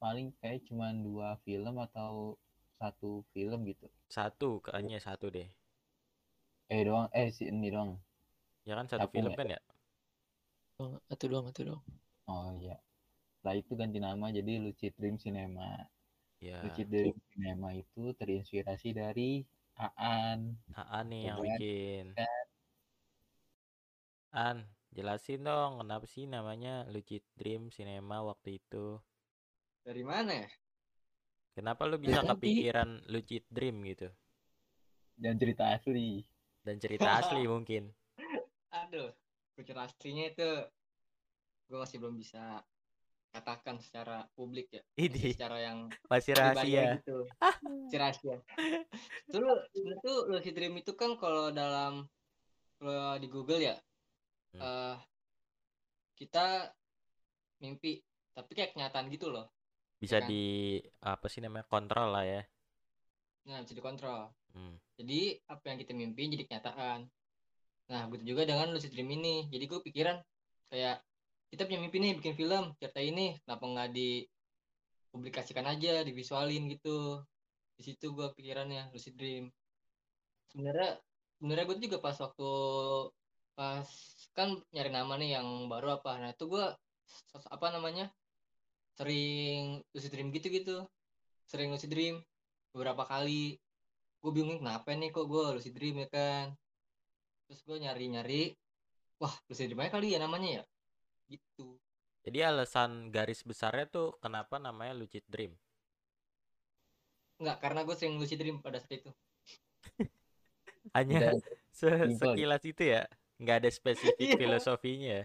paling 0.00 0.32
kayak 0.40 0.64
cuma 0.68 0.92
dua 0.92 1.36
film 1.44 1.76
atau 1.80 2.36
satu 2.80 3.24
film 3.32 3.68
gitu. 3.68 3.88
Satu, 4.08 4.60
kayaknya 4.64 4.98
satu 5.00 5.28
deh. 5.32 5.48
Eh 6.70 6.86
doang, 6.86 7.10
eh 7.10 7.34
si 7.34 7.50
ini 7.50 7.66
doang. 7.66 7.98
Ya 8.62 8.78
kan 8.78 8.86
satu 8.86 9.10
film 9.10 9.34
ya? 9.34 9.38
kan 9.42 9.46
ya? 9.50 9.60
Doang, 10.78 11.02
atau 11.10 11.26
doang, 11.26 11.46
atau 11.50 11.62
doang. 11.66 11.82
Oh 12.30 12.54
iya. 12.62 12.78
Setelah 13.34 13.56
itu 13.58 13.72
ganti 13.74 13.98
nama 13.98 14.30
jadi 14.30 14.62
Lucid 14.62 14.94
Dream 14.94 15.18
Cinema. 15.18 15.82
Ya. 16.38 16.62
Lucid 16.62 16.86
Dream 16.86 17.18
Cinema 17.34 17.74
itu 17.74 18.14
terinspirasi 18.14 18.94
dari 18.94 19.42
Aan. 19.74 20.54
AA 20.76 20.98
nih 21.10 21.20
yang 21.26 21.38
Coba. 21.42 21.46
bikin. 21.58 22.04
An, 24.30 24.56
jelasin 24.94 25.42
dong 25.42 25.82
kenapa 25.82 26.06
sih 26.06 26.30
namanya 26.30 26.86
Lucid 26.86 27.26
Dream 27.34 27.74
Cinema 27.74 28.22
waktu 28.22 28.62
itu? 28.62 29.02
Dari 29.82 30.06
mana 30.06 30.46
ya? 30.46 30.48
Kenapa 31.58 31.82
lu 31.90 31.98
bisa 31.98 32.22
kepikiran 32.22 33.10
Lucid 33.10 33.42
Dream 33.50 33.82
gitu? 33.90 34.06
Dan 35.18 35.34
cerita 35.34 35.74
asli. 35.74 36.29
Dan 36.60 36.76
cerita 36.78 37.18
asli 37.18 37.44
mungkin. 37.50 37.88
Aduh, 38.70 39.10
kucur 39.56 39.76
aslinya 39.80 40.30
itu 40.30 40.48
gue 41.70 41.78
masih 41.78 42.02
belum 42.02 42.18
bisa 42.18 42.62
katakan 43.30 43.78
secara 43.78 44.26
publik 44.34 44.74
ya. 44.74 44.82
Ini 44.98 45.34
secara 45.38 45.62
yang 45.62 45.86
masih 46.10 46.34
rahasia. 46.34 46.98
gitu. 46.98 47.26
Masih 47.62 47.98
rahasia. 47.98 48.36
Dulu 49.30 49.50
tuh 50.02 50.18
lucid 50.26 50.54
dream 50.54 50.74
itu 50.78 50.92
kan 50.98 51.14
kalau 51.14 51.54
dalam 51.54 52.10
kalau 52.82 53.14
di 53.20 53.28
Google 53.30 53.62
ya 53.62 53.76
Hmm. 54.50 54.66
eh 54.66 54.96
kita 56.18 56.74
mimpi 57.62 58.02
tapi 58.34 58.50
kayak 58.50 58.74
kenyataan 58.74 59.06
gitu 59.06 59.30
loh. 59.30 59.46
Bisa 60.02 60.18
kan? 60.18 60.26
di 60.26 60.74
apa 60.98 61.30
sih 61.30 61.38
namanya 61.38 61.70
kontrol 61.70 62.10
lah 62.10 62.26
ya. 62.26 62.42
Nah, 63.46 63.62
bisa 63.62 63.78
dikontrol. 63.78 64.26
Hmm. 64.54 64.74
Jadi 64.98 65.38
apa 65.46 65.64
yang 65.70 65.78
kita 65.80 65.92
mimpi 65.96 66.22
jadi 66.30 66.44
kenyataan. 66.46 67.00
Nah, 67.90 68.02
begitu 68.06 68.36
juga 68.36 68.42
dengan 68.46 68.70
lucid 68.70 68.92
dream 68.94 69.10
ini. 69.10 69.46
Jadi 69.50 69.64
gue 69.66 69.80
pikiran 69.82 70.16
kayak 70.70 71.02
kita 71.50 71.66
punya 71.66 71.80
mimpi 71.82 71.98
nih 71.98 72.12
bikin 72.18 72.34
film 72.38 72.64
cerita 72.78 73.02
ini 73.02 73.34
kenapa 73.42 73.64
nggak 73.66 73.88
dipublikasikan 73.90 75.66
aja, 75.66 76.06
divisualin 76.06 76.70
gitu. 76.70 77.22
Di 77.74 77.82
situ 77.82 78.14
gue 78.14 78.30
pikirannya 78.36 78.94
lucid 78.94 79.18
dream. 79.18 79.50
Sebenarnya 80.50 80.98
sebenarnya 81.38 81.64
gue 81.66 81.76
juga 81.82 81.98
pas 81.98 82.16
waktu 82.18 82.50
pas 83.58 83.88
kan 84.36 84.48
nyari 84.70 84.90
nama 84.94 85.12
nih 85.18 85.30
yang 85.40 85.66
baru 85.66 85.98
apa. 85.98 86.22
Nah, 86.22 86.30
itu 86.34 86.46
gue 86.46 86.64
apa 87.34 87.66
namanya? 87.74 88.10
sering 89.00 89.80
lucid 89.96 90.12
dream 90.12 90.28
gitu-gitu. 90.28 90.84
Sering 91.48 91.72
lucid 91.72 91.88
dream 91.88 92.20
beberapa 92.76 93.08
kali 93.08 93.56
gue 94.20 94.32
bingung 94.36 94.58
kenapa 94.62 94.88
nih 95.00 95.08
kok 95.14 95.26
gue 95.32 95.42
lucid 95.56 95.74
dream 95.76 95.96
ya 96.02 96.08
kan 96.16 96.46
terus 97.46 97.60
gue 97.66 97.76
nyari-nyari 97.84 98.42
wah 99.20 99.34
lucid 99.48 99.66
dream 99.68 99.80
aja 99.82 99.90
kali 99.96 100.08
ya 100.14 100.18
namanya 100.24 100.48
ya 100.58 100.62
gitu 101.32 101.66
Jadi 102.24 102.38
alasan 102.50 102.90
garis 103.14 103.40
besarnya 103.50 103.84
tuh 103.96 104.08
kenapa 104.24 104.56
namanya 104.66 104.92
Lucid 105.00 105.24
Dream? 105.32 105.52
Enggak, 107.40 107.56
karena 107.64 107.80
gue 107.86 107.96
sering 107.98 108.14
lucid 108.20 108.38
dream 108.40 108.56
pada 108.64 108.78
saat 108.82 108.92
itu 109.00 109.10
Hanya 110.96 111.18
se- 111.78 111.88
Simpel. 112.04 112.34
sekilas 112.36 112.62
itu 112.66 112.82
ya, 112.94 113.02
nggak 113.40 113.56
ada 113.64 113.70
spesifik 113.72 114.28
Iya. 114.28 114.36
filosofinya. 114.40 115.08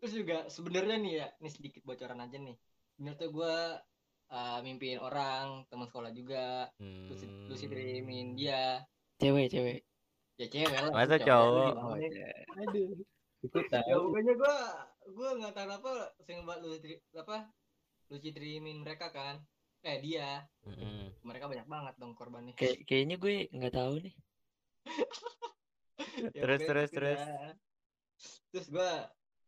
terus 0.00 0.12
juga 0.14 0.36
sebenarnya 0.50 0.96
nih 1.04 1.12
ya 1.22 1.26
ini 1.40 1.50
sedikit 1.56 1.82
bocoran 1.88 2.18
aja 2.24 2.36
nih 2.46 2.56
sebenarnya 2.94 3.18
tuh 3.22 3.28
gue 3.36 3.54
uh, 4.28 4.58
mimpiin 4.60 4.98
orang 4.98 5.64
teman 5.66 5.86
sekolah 5.86 6.10
juga 6.10 6.68
lucid, 6.78 7.30
lucid 7.46 7.68
Hmm. 7.68 7.74
dreamin 7.74 8.26
dia 8.32 8.82
Cewek, 9.16 9.46
cewek. 9.48 9.78
ya 10.36 10.46
cewek 10.46 10.78
lah 10.78 10.90
Masa 10.92 11.16
cowok? 11.18 11.72
gimana? 11.74 12.06
aduh, 12.60 12.88
itu 13.40 13.58
ya 13.58 13.68
tahu. 13.72 14.00
pokoknya 14.08 14.34
gue 14.34 14.56
gue 15.08 15.28
nggak 15.38 15.54
tahu 15.54 15.68
apa 15.72 15.90
sering 16.20 16.42
banget 16.42 16.60
lucid 16.64 16.82
dream- 16.82 17.04
apa 17.14 17.36
lucid 18.08 18.32
dreamin 18.32 18.76
mereka 18.78 19.10
kan 19.10 19.42
eh 19.80 19.98
dia 19.98 20.42
Mm-mm. 20.62 21.14
mereka 21.22 21.46
banyak 21.46 21.64
banget 21.64 21.94
dong 21.96 22.12
korbannya 22.12 22.50
Kayak 22.52 22.82
kayaknya 22.84 23.16
gue 23.16 23.34
nggak 23.50 23.74
tahu 23.74 23.94
nih. 24.00 24.14
Ya, 26.18 26.42
Terus, 26.42 26.60
terus, 26.60 26.88
gitu 26.90 26.98
terus. 26.98 27.20
terus 28.50 28.66
gue 28.68 28.90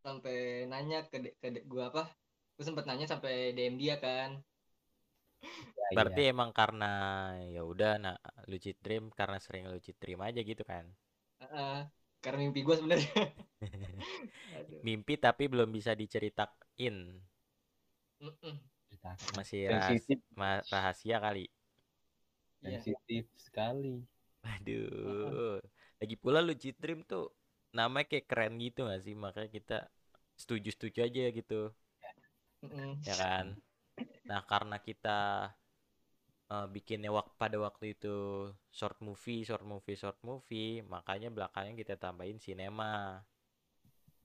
sampai 0.01 0.37
nanya 0.67 1.03
ke 1.05 1.19
de- 1.19 1.35
ke 1.37 1.63
gue 1.63 1.83
apa 1.83 2.07
gue 2.55 2.63
sempet 2.63 2.87
nanya 2.87 3.07
sampai 3.07 3.51
DM 3.51 3.75
dia 3.75 3.99
kan 3.99 4.39
Ya, 5.43 5.87
Berarti 5.97 6.21
iya. 6.25 6.31
emang 6.35 6.51
karena 6.59 6.91
ya 7.55 7.63
udah 7.73 7.93
nah 8.05 8.17
lucid 8.51 8.77
dream 8.85 9.05
karena 9.19 9.39
sering 9.45 9.65
lucid 9.73 9.97
dream 10.03 10.21
aja 10.29 10.41
gitu 10.51 10.63
kan. 10.63 10.85
Heeh, 11.41 11.77
karena 12.23 12.39
mimpi 12.45 12.61
gue 12.67 12.75
sebenarnya 12.79 13.11
Aduh. 14.57 14.81
Mimpi 14.87 15.15
tapi 15.21 15.45
belum 15.53 15.69
bisa 15.73 15.93
diceritain. 15.97 16.97
Mm-mm. 18.21 18.55
Cerita 18.89 19.11
Masih 19.39 19.61
rahas- 19.73 19.89
sensitif, 19.91 20.19
ma- 20.37 20.65
rahasia 20.73 21.17
kali. 21.25 21.45
Iya. 22.61 22.81
sensitif 22.85 23.25
sekali. 23.41 23.95
Aduh. 24.45 25.61
Lagi 26.01 26.17
pula 26.23 26.39
lucid 26.45 26.77
dream 26.83 27.01
tuh 27.05 27.25
namanya 27.77 28.07
kayak 28.11 28.27
keren 28.31 28.55
gitu 28.61 28.81
gak 28.89 29.01
sih? 29.05 29.15
Makanya 29.17 29.49
kita 29.57 29.77
setuju-setuju 30.41 30.99
aja 31.09 31.23
gitu. 31.39 31.61
Mm-mm. 32.65 33.01
ya 33.09 33.15
kan 33.17 33.47
nah 34.31 34.41
karena 34.51 34.77
kita 34.87 35.19
eh, 36.55 36.67
bikinnya 36.75 37.11
wak 37.17 37.27
pada 37.41 37.57
waktu 37.67 37.85
itu 37.97 38.17
short 38.79 38.99
movie, 39.07 39.41
short 39.49 39.65
movie, 39.73 39.97
short 40.03 40.19
movie, 40.29 40.71
makanya 40.95 41.29
belakangnya 41.37 41.75
kita 41.81 41.95
tambahin 42.05 42.39
sinema. 42.45 42.93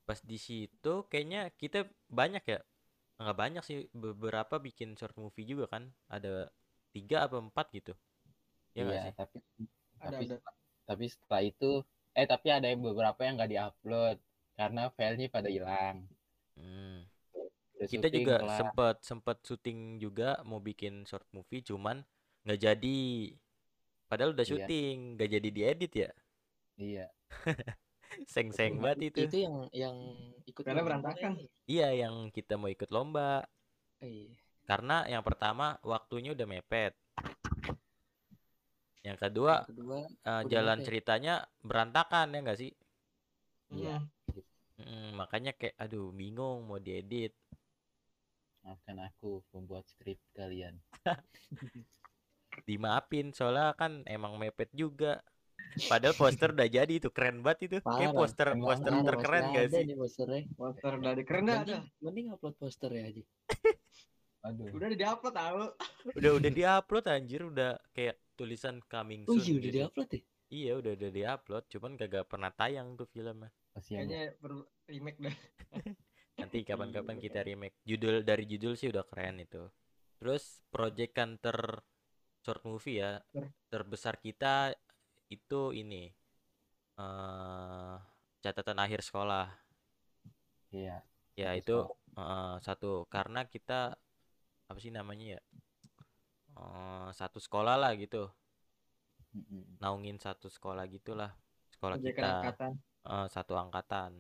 Pas 0.08 0.20
di 0.22 0.38
situ 0.48 0.94
kayaknya 1.10 1.42
kita 1.62 1.80
banyak 2.20 2.44
ya, 2.54 2.60
nggak 3.22 3.38
banyak 3.44 3.64
sih 3.70 3.80
beberapa 4.04 4.56
bikin 4.68 4.90
short 5.00 5.16
movie 5.22 5.46
juga 5.52 5.66
kan, 5.74 5.84
ada 6.16 6.34
tiga 6.96 7.18
apa 7.28 7.38
empat 7.46 7.68
gitu, 7.78 7.94
ya 8.78 8.84
Iya, 8.84 9.02
sih? 9.04 9.14
tapi 9.18 9.38
Ada 10.06 10.16
tapi 10.16 10.24
ada. 10.24 10.32
setelah, 10.32 10.56
tapi 10.90 11.06
setelah 11.14 11.42
itu 11.52 11.66
eh 12.20 12.28
tapi 12.34 12.48
ada 12.58 12.68
yang 12.72 12.82
beberapa 12.88 13.20
yang 13.26 13.34
nggak 13.38 13.52
diupload 13.54 14.18
karena 14.60 14.82
filenya 14.98 15.28
pada 15.36 15.50
hilang. 15.56 15.98
Hmm. 16.58 16.95
Kita 17.86 18.08
syuting 18.08 18.22
juga 18.22 18.36
kelar. 18.40 18.58
sempet 18.58 18.96
sempet 19.02 19.38
syuting 19.42 19.80
juga 19.98 20.30
mau 20.44 20.60
bikin 20.60 21.04
short 21.04 21.26
movie, 21.32 21.62
cuman 21.62 22.02
nggak 22.44 22.60
jadi. 22.62 23.00
Padahal 24.06 24.32
udah 24.34 24.46
Iya. 24.46 24.52
syuting, 24.54 24.98
nggak 25.16 25.30
jadi 25.32 25.50
diedit 25.50 25.94
ya. 25.96 26.12
Iya. 26.76 27.06
Seng-seng 28.30 28.80
banget 28.80 29.12
itu. 29.12 29.20
Itu 29.26 29.38
yang 29.42 29.56
yang 29.74 29.96
ikut 30.46 30.64
Karena 30.64 30.82
berantakan. 30.82 31.32
ya? 31.36 31.48
Iya, 31.66 31.88
yang 32.08 32.16
kita 32.30 32.56
mau 32.56 32.70
ikut 32.70 32.88
lomba. 32.90 33.44
Iya. 34.00 34.30
Karena 34.66 35.06
yang 35.06 35.22
pertama 35.22 35.78
waktunya 35.82 36.32
udah 36.32 36.46
mepet. 36.46 36.94
Yang 39.06 39.18
kedua 39.22 39.54
Yang 39.62 39.70
kedua 39.70 39.98
eh, 40.02 40.10
udah 40.42 40.50
jalan 40.50 40.78
mepet. 40.80 40.86
ceritanya 40.90 41.34
berantakan 41.62 42.34
ya 42.34 42.40
nggak 42.42 42.60
sih? 42.60 42.72
Iya. 43.72 43.98
Mm. 44.02 44.14
Mm, 44.76 45.10
makanya 45.16 45.52
kayak 45.56 45.76
aduh 45.80 46.12
bingung 46.12 46.68
mau 46.68 46.82
diedit. 46.82 47.32
Maafkan 48.66 48.98
aku 48.98 49.46
pembuat 49.54 49.86
skrip 49.86 50.18
kalian. 50.34 50.82
Dimaafin 52.68 53.30
soalnya 53.30 53.78
kan 53.78 54.02
emang 54.10 54.42
mepet 54.42 54.74
juga. 54.74 55.22
Padahal 55.86 56.18
poster 56.18 56.50
udah 56.50 56.66
jadi 56.66 56.94
itu 56.98 57.14
keren 57.14 57.46
banget 57.46 57.70
itu. 57.70 57.78
Kayak 57.86 58.18
Parah. 58.18 58.18
poster 58.18 58.48
Emang 58.50 58.66
poster 58.74 58.90
Parah, 58.90 59.06
terkeren 59.06 59.44
masih 59.46 59.54
gak 59.54 59.66
ada 59.70 59.70
sih? 59.78 59.86
nih 59.86 59.98
posternya. 60.02 60.42
Poster 60.58 60.94
dari 60.98 61.24
keren 61.30 61.44
dah 61.46 61.58
ada. 61.62 61.78
Mending, 62.02 62.26
upload 62.34 62.56
poster 62.58 62.90
ya 62.90 63.04
aja. 63.06 63.24
Aduh. 64.50 64.70
Udah 64.74 64.88
di 64.90 65.06
upload 65.06 65.36
tahu. 65.38 65.62
Udah 66.18 66.32
udah 66.42 66.52
diupload 66.58 67.06
anjir 67.06 67.42
udah 67.46 67.72
kayak 67.94 68.18
tulisan 68.34 68.82
coming 68.90 69.30
Oh 69.30 69.38
soon 69.38 69.46
iya 69.46 69.54
udah 69.54 69.62
gitu. 69.70 69.78
diupload 69.78 70.10
ya? 70.10 70.22
Iya 70.46 70.72
udah 70.82 70.92
udah 70.98 71.10
diupload, 71.14 71.64
cuman 71.70 71.92
kagak 71.98 72.26
pernah 72.30 72.50
tayang 72.54 72.98
tuh 72.98 73.10
filmnya. 73.10 73.50
Ya. 73.90 74.02
Kayaknya 74.02 74.22
per 74.42 74.52
remake 74.90 75.20
dah. 75.22 75.36
Nanti 76.36 76.68
kapan-kapan 76.68 77.18
kita 77.20 77.40
remake. 77.48 77.76
Judul 77.88 78.16
dari 78.28 78.44
judul 78.44 78.74
sih 78.76 78.92
udah 78.92 79.04
keren 79.08 79.40
itu. 79.40 79.64
Terus 80.20 80.60
project 80.74 81.14
ter 81.44 81.60
short 82.44 82.62
movie 82.68 83.02
ya 83.02 83.18
Ter- 83.34 83.52
terbesar 83.72 84.16
kita 84.22 84.72
itu 85.32 85.62
ini 85.74 86.12
eh 87.00 87.96
catatan 88.44 88.78
akhir 88.84 89.02
sekolah. 89.02 89.48
Iya. 90.72 91.04
Ya 91.36 91.50
itu 91.60 91.76
eh, 92.20 92.56
satu 92.66 92.92
karena 93.12 93.42
kita 93.54 93.80
apa 94.70 94.80
sih 94.84 94.92
namanya 94.94 95.26
ya? 95.36 95.42
Eh, 96.62 97.08
satu 97.20 97.38
sekolah 97.46 97.76
lah 97.82 97.92
gitu. 98.04 98.24
Mm-mm. 99.36 99.64
Naungin 99.84 100.18
satu 100.20 100.48
sekolah 100.48 100.84
gitulah. 100.88 101.32
Sekolah 101.74 101.98
Proyekan 102.00 102.24
kita 102.24 102.32
angkatan. 102.40 102.72
eh, 103.14 103.28
satu 103.36 103.54
angkatan. 103.64 104.12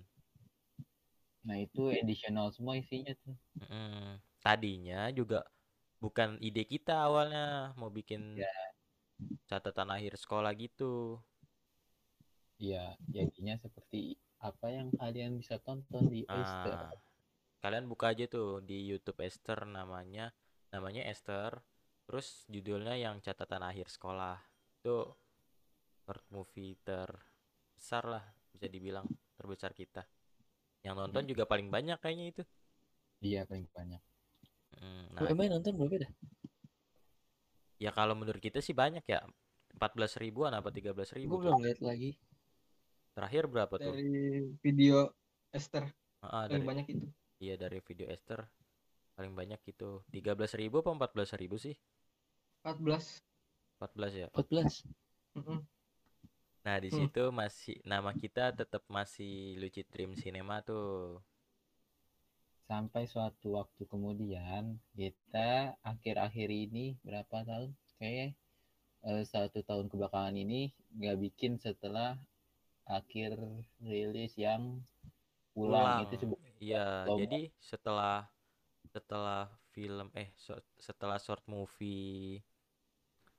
Nah 1.47 1.57
itu 1.65 1.81
additional 1.93 2.47
semua 2.55 2.75
isinya 2.81 3.13
tuh. 3.23 3.35
Mm, 3.69 4.21
Tadinya 4.45 5.01
juga 5.17 5.39
bukan 6.03 6.37
ide 6.47 6.63
kita 6.69 6.93
awalnya 7.07 7.73
mau 7.79 7.89
bikin 7.89 8.21
Ya. 8.37 8.51
catatan 9.49 9.89
akhir 9.95 10.13
sekolah 10.21 10.51
gitu. 10.57 11.17
Iya, 12.59 12.95
jadinya 13.11 13.55
seperti 13.59 14.15
apa 14.39 14.67
yang 14.72 14.87
kalian 15.00 15.31
bisa 15.41 15.55
tonton 15.65 16.03
di. 16.13 16.24
Ah, 16.31 16.87
kalian 17.63 17.85
buka 17.91 18.05
aja 18.13 18.25
tuh 18.35 18.61
di 18.70 18.77
YouTube 18.89 19.20
Esther 19.27 19.59
namanya, 19.67 20.31
namanya 20.74 21.03
Esther. 21.11 21.51
Terus 22.07 22.27
judulnya 22.53 22.96
yang 23.05 23.15
catatan 23.25 23.63
akhir 23.65 23.87
sekolah. 23.91 24.37
Itu 24.81 24.96
short 26.05 26.25
movie 26.31 26.77
terbesar 26.87 28.03
lah 28.13 28.24
bisa 28.53 28.67
dibilang 28.70 29.07
terbesar 29.37 29.72
kita. 29.74 30.03
Yang 30.85 30.95
nonton 31.01 31.24
juga 31.25 31.43
paling 31.50 31.67
banyak 31.74 31.98
kayaknya 31.98 32.25
itu. 32.31 32.43
Iya 33.25 33.41
paling 33.50 33.67
banyak. 33.74 34.01
Mm, 34.77 35.03
Nah, 35.15 35.21
Emang 35.31 35.45
yang 35.48 35.53
nonton 35.59 35.74
berapa 35.79 35.95
dah? 36.05 36.11
ya 37.83 37.91
kalau 37.91 38.15
menurut 38.15 38.39
kita 38.39 38.59
sih 38.63 38.75
banyak 38.75 39.03
ya. 39.07 39.25
14 39.75 40.15
ribuan 40.24 40.55
apa 40.55 40.71
13 40.71 41.11
Gue 41.19 41.19
ribu 41.19 41.35
tuh. 41.43 41.51
belum 41.51 41.59
lihat 41.67 41.79
lagi. 41.83 42.11
Terakhir 43.15 43.43
berapa 43.51 43.75
tuh? 43.75 43.91
Dari 43.91 44.07
video 44.63 45.11
Esther 45.51 45.83
Ah, 46.24 46.48
paling 46.48 46.63
dari 46.63 46.69
banyak 46.69 46.85
itu. 46.95 47.05
iya 47.43 47.55
dari 47.59 47.79
video 47.83 48.07
Esther 48.07 48.39
paling 49.15 49.33
banyak 49.35 49.59
itu 49.67 50.03
13.000 50.11 50.79
apa 50.83 50.91
14.000 50.95 51.55
sih? 51.59 51.75
14. 52.63 53.21
14 53.79 54.11
ya. 54.15 54.27
14. 54.31 54.83
Mm-mm. 55.35 55.59
Nah, 56.65 56.77
di 56.83 56.89
Hmm. 56.91 56.97
situ 56.97 57.23
masih 57.39 57.75
nama 57.91 58.11
kita 58.21 58.43
tetap 58.59 58.83
masih 58.97 59.31
Lucid 59.61 59.85
Dream 59.93 60.11
Cinema 60.21 60.55
tuh. 60.69 61.21
Sampai 62.69 63.03
suatu 63.13 63.47
waktu 63.59 63.83
kemudian 63.93 64.63
kita 64.99 65.49
akhir-akhir 65.91 66.49
ini 66.65 66.85
berapa 67.07 67.37
tahun? 67.49 67.69
Kayaknya 67.97 68.27
eh, 69.09 69.23
satu 69.33 69.59
tahun 69.69 69.87
kebelakangan 69.91 70.35
ini 70.45 70.61
nggak 70.99 71.17
bikin 71.25 71.53
setelah 71.65 72.11
akhir 72.99 73.29
rilis 73.91 74.33
yang 74.45 74.63
pulang, 75.55 75.91
itu 76.03 76.15
sebut 76.21 76.39
Iya, 76.63 76.85
jadi 77.19 77.39
setelah 77.71 78.15
setelah 78.93 79.41
film 79.75 80.07
eh 80.21 80.29
so- 80.45 80.63
setelah 80.87 81.17
short 81.25 81.43
movie 81.55 82.39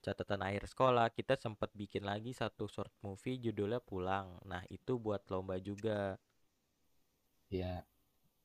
catatan 0.06 0.38
akhir 0.46 0.70
sekolah, 0.70 1.10
kita 1.10 1.34
sempat 1.34 1.74
bikin 1.74 2.06
lagi 2.06 2.30
satu 2.30 2.70
short 2.70 2.94
movie 3.02 3.42
judulnya 3.42 3.82
Pulang. 3.82 4.38
Nah, 4.46 4.62
itu 4.70 5.02
buat 5.02 5.26
lomba 5.26 5.58
juga. 5.58 6.14
ya 7.50 7.82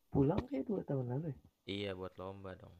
Pulang 0.09 0.41
kayak 0.49 0.65
dua 0.65 0.81
tahun 0.81 1.05
lalu 1.13 1.25
ya? 1.29 1.37
Iya, 1.69 1.91
buat 1.93 2.17
lomba 2.17 2.57
dong. 2.57 2.73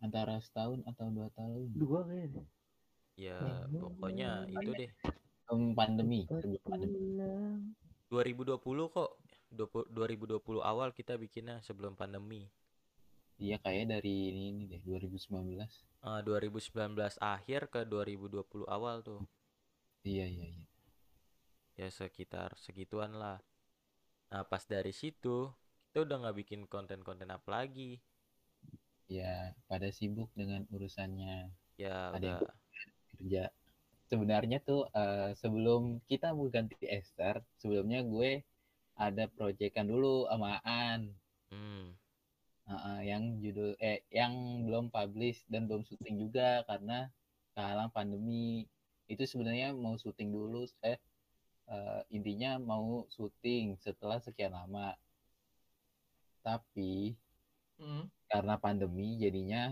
antara 0.00 0.36
setahun 0.36 0.84
atau 0.84 1.08
dua 1.08 1.32
tahun 1.32 1.72
Dua 1.72 2.04
kayaknya. 2.04 2.44
Ya, 3.16 3.40
Hmm. 3.40 3.72
pokoknya 3.72 4.44
itu 4.52 4.70
deh. 4.76 4.90
pandemi 5.48 6.28
pandemi 6.28 6.58
Pulang. 6.60 7.72
2020 8.12 8.92
kok. 8.92 9.16
20 9.54 9.86
2020 9.88 10.60
awal 10.60 10.92
kita 10.92 11.16
bikinnya 11.16 11.62
sebelum 11.64 11.96
pandemi. 11.96 12.50
Iya 13.42 13.56
kayak 13.64 13.84
dari 13.92 14.14
ini, 14.30 14.42
ini 14.50 14.62
deh 14.70 14.80
2019 14.86 15.70
Eh, 16.08 16.20
2019 16.26 17.14
akhir 17.34 17.60
ke 17.72 17.80
2020 17.92 18.66
awal 18.76 18.96
tuh. 19.08 19.22
iya 20.04 20.26
iya 20.28 20.44
iya. 20.48 20.64
Ya 21.80 21.86
sekitar 21.98 22.50
segituan 22.64 23.12
lah. 23.22 23.38
Nah, 24.32 24.42
pas 24.50 24.64
dari 24.74 24.92
situ 25.00 25.36
kita 25.90 25.98
udah 26.06 26.16
nggak 26.22 26.38
bikin 26.42 26.60
konten-konten 26.74 27.28
apa 27.36 27.48
lagi. 27.58 27.92
ya 29.18 29.34
pada 29.68 29.88
sibuk 29.98 30.28
dengan 30.40 30.62
urusannya. 30.74 31.36
Ya 31.78 32.12
Ada 32.16 32.28
udah. 32.38 32.38
kerja. 33.18 33.44
Sebenarnya 34.10 34.58
tuh 34.68 34.82
eh, 35.02 35.30
sebelum 35.42 35.82
kita 36.10 36.28
mau 36.36 36.46
ganti 36.56 36.76
Esther 36.98 37.36
sebelumnya 37.60 38.00
gue 38.12 38.30
ada 39.06 39.24
proyekan 39.36 39.86
dulu 39.92 40.14
sama 40.30 40.50
Aan. 40.78 41.02
Hmm, 41.50 41.96
Heeh, 42.70 42.98
yang 43.10 43.22
judul 43.44 43.70
eh 43.90 43.98
yang 44.18 44.32
belum 44.66 44.84
publish 44.96 45.38
dan 45.52 45.62
belum 45.68 45.82
syuting 45.88 46.16
juga 46.24 46.48
karena 46.68 46.98
kehalang 47.54 47.90
pandemi 47.96 48.64
itu 49.12 49.22
sebenarnya 49.30 49.68
mau 49.84 49.94
syuting 50.02 50.30
dulu 50.36 50.60
eh 50.90 50.98
eh, 51.74 52.00
intinya 52.16 52.50
mau 52.70 52.88
syuting 53.14 53.66
setelah 53.84 54.18
sekian 54.26 54.52
lama 54.58 54.88
tapi 56.44 57.16
Mm. 57.80 58.06
karena 58.30 58.54
pandemi 58.64 59.08
jadinya 59.24 59.62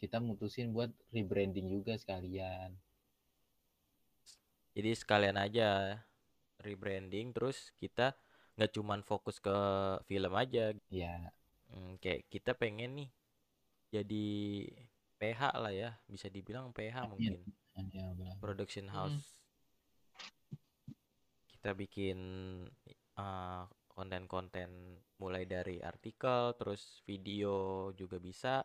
kita 0.00 0.16
mutusin 0.26 0.68
buat 0.74 0.90
rebranding 1.14 1.66
juga 1.74 1.92
sekalian 2.02 2.70
jadi 4.76 4.90
sekalian 4.96 5.36
aja 5.36 5.68
rebranding 6.64 7.32
terus 7.36 7.72
kita 7.80 8.16
nggak 8.56 8.72
cuman 8.76 9.00
fokus 9.04 9.36
ke 9.40 9.56
film 10.08 10.32
aja. 10.36 10.72
ya 10.92 11.32
Hmm, 11.72 11.96
kayak 11.98 12.28
kita 12.28 12.52
pengen 12.52 13.00
nih 13.00 13.10
jadi 13.92 14.26
PH 15.16 15.40
lah 15.56 15.72
ya, 15.72 15.90
bisa 16.08 16.28
dibilang 16.28 16.72
PH 16.72 17.08
mungkin. 17.08 17.40
hanya 17.72 18.12
benar. 18.12 18.36
production 18.36 18.84
Mm. 18.84 18.92
house 18.92 19.32
kita 21.48 21.72
bikin 21.72 22.20
uh, 23.16 23.64
konten-konten 23.88 25.00
mulai 25.16 25.48
dari 25.48 25.80
artikel 25.80 26.52
terus 26.60 27.00
video 27.08 27.88
juga 27.96 28.20
bisa 28.20 28.60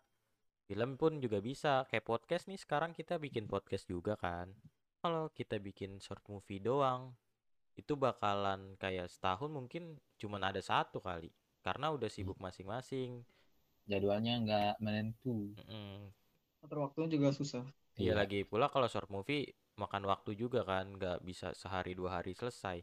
Film 0.68 1.00
pun 1.00 1.24
juga 1.24 1.40
bisa. 1.40 1.88
Kayak 1.88 2.04
podcast 2.04 2.44
nih 2.52 2.60
sekarang 2.60 2.92
kita 2.92 3.16
bikin 3.16 3.48
podcast 3.48 3.88
juga 3.88 4.20
kan. 4.20 4.52
Kalau 5.00 5.32
kita 5.32 5.64
bikin 5.64 6.04
short 6.04 6.20
movie 6.28 6.60
doang, 6.60 7.16
itu 7.80 7.96
bakalan 7.96 8.76
kayak 8.76 9.08
setahun 9.08 9.48
mungkin 9.48 9.96
cuman 10.20 10.52
ada 10.52 10.60
satu 10.60 11.00
kali. 11.00 11.32
Karena 11.68 11.88
udah 11.98 12.10
sibuk 12.16 12.38
masing-masing. 12.46 13.12
Jadwalnya 13.90 14.34
nggak 14.44 14.74
menentu. 14.86 15.36
Mm-mm. 15.58 16.12
Atur 16.64 16.78
waktunya 16.86 17.10
juga 17.18 17.30
susah. 17.40 17.66
Iya 18.02 18.12
Iya. 18.12 18.20
lagi 18.20 18.40
pula 18.50 18.66
kalau 18.74 18.88
short 18.94 19.10
movie 19.16 19.44
makan 19.82 20.04
waktu 20.12 20.32
juga 20.42 20.60
kan, 20.72 20.86
nggak 20.98 21.18
bisa 21.28 21.48
sehari 21.62 21.92
dua 22.00 22.10
hari 22.18 22.32
selesai. 22.40 22.78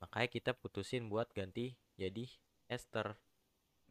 Makanya 0.00 0.28
kita 0.34 0.52
putusin 0.60 1.04
buat 1.12 1.28
ganti 1.38 1.66
jadi 2.00 2.24
Esther. 2.76 3.08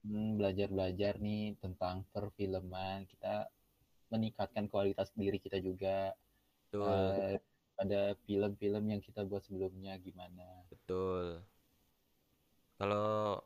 Hmm, 0.08 0.28
belajar-belajar 0.40 1.14
nih 1.26 1.44
tentang 1.64 1.96
perfilman. 2.16 3.00
Kita 3.12 3.34
meningkatkan 4.14 4.66
kualitas 4.74 5.10
diri 5.22 5.38
kita 5.46 5.58
juga. 5.70 5.98
Betul, 6.72 7.24
Eh, 7.24 7.36
pada 7.78 8.02
film-film 8.28 8.84
yang 8.94 9.02
kita 9.08 9.22
buat 9.30 9.44
sebelumnya 9.48 9.94
gimana. 10.08 10.48
betul. 10.70 11.42
Kalau 12.80 13.42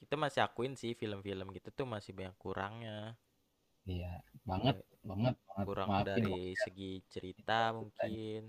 kita 0.00 0.14
masih 0.22 0.40
akuin 0.46 0.74
sih 0.80 0.92
film-film 1.00 1.46
gitu 1.56 1.68
tuh 1.78 1.86
masih 1.94 2.12
banyak 2.18 2.36
kurangnya. 2.42 2.96
Iya, 3.92 4.08
banget, 4.48 4.76
banget, 5.08 5.34
banget. 5.48 5.66
Kurang 5.66 5.90
Maafin 5.90 6.10
dari 6.10 6.38
segi 6.64 6.92
cerita 7.12 7.58
mungkin. 7.78 8.40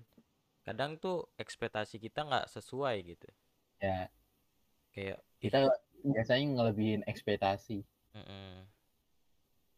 Kadang 0.67 0.91
tuh 1.03 1.17
ekspektasi 1.43 1.95
kita 2.06 2.19
nggak 2.29 2.49
sesuai 2.56 2.95
gitu. 3.12 3.29
ya. 3.82 4.10
Kayak 4.93 5.19
Kita 5.43 5.60
biasanya 6.03 6.45
ngelebihin 6.58 7.01
ekspektasi. 7.12 7.77
mm-mm. 8.15 8.65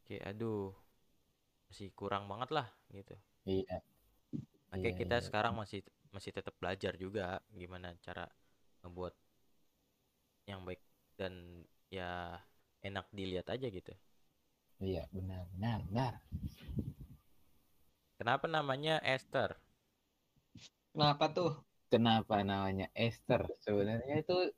Kayak 0.06 0.23
aduh 0.34 0.73
masih 1.69 1.89
kurang 1.99 2.23
banget 2.32 2.49
lah 2.58 2.67
gitu. 2.97 3.15
Iya, 3.45 3.82
Makanya 4.69 4.93
Iya, 4.93 4.97
kita 5.01 5.17
iya. 5.17 5.25
sekarang 5.28 5.54
masih 5.62 5.82
masih 6.13 6.32
tetap 6.38 6.54
belajar 6.62 6.93
juga 7.04 7.41
gimana 7.62 7.89
cara 8.06 8.25
membuat 8.86 9.13
yang 10.46 10.62
baik 10.62 10.82
dan 11.18 11.66
ya 11.90 12.38
enak 12.86 13.10
dilihat 13.10 13.50
aja 13.50 13.68
gitu. 13.70 13.94
iya, 14.84 15.08
benar, 15.10 15.48
benar, 15.56 15.80
benar. 15.90 16.14
Kenapa 18.16 18.46
namanya 18.46 19.02
Esther? 19.02 19.58
Kenapa 20.94 21.26
tuh? 21.34 21.52
Kenapa 21.90 22.44
namanya 22.46 22.88
Esther? 22.94 23.48
Sebenarnya 23.64 24.22
itu 24.22 24.52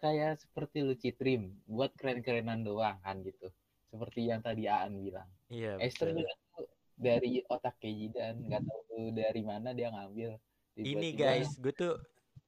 kayak 0.00 0.40
seperti 0.40 0.82
Lucid 0.86 1.14
Dream, 1.18 1.54
buat 1.66 1.92
keren-kerenan 1.94 2.64
doang 2.64 2.98
kan 3.02 3.20
gitu. 3.22 3.50
Seperti 3.90 4.30
yang 4.30 4.40
tadi 4.42 4.66
Aan 4.66 4.98
bilang. 5.02 5.28
Iya 5.52 5.78
Esther 5.78 6.14
betul. 6.14 6.26
tuh 6.26 6.66
dari 6.96 7.44
otak 7.46 7.76
Keji 7.78 8.10
dan 8.10 8.40
nggak 8.40 8.62
tahu 8.64 9.12
dari 9.12 9.42
mana 9.44 9.76
dia 9.76 9.92
ngambil. 9.92 10.40
Ini 10.76 11.08
guys, 11.12 11.54
gue 11.62 11.74
tuh 11.76 11.94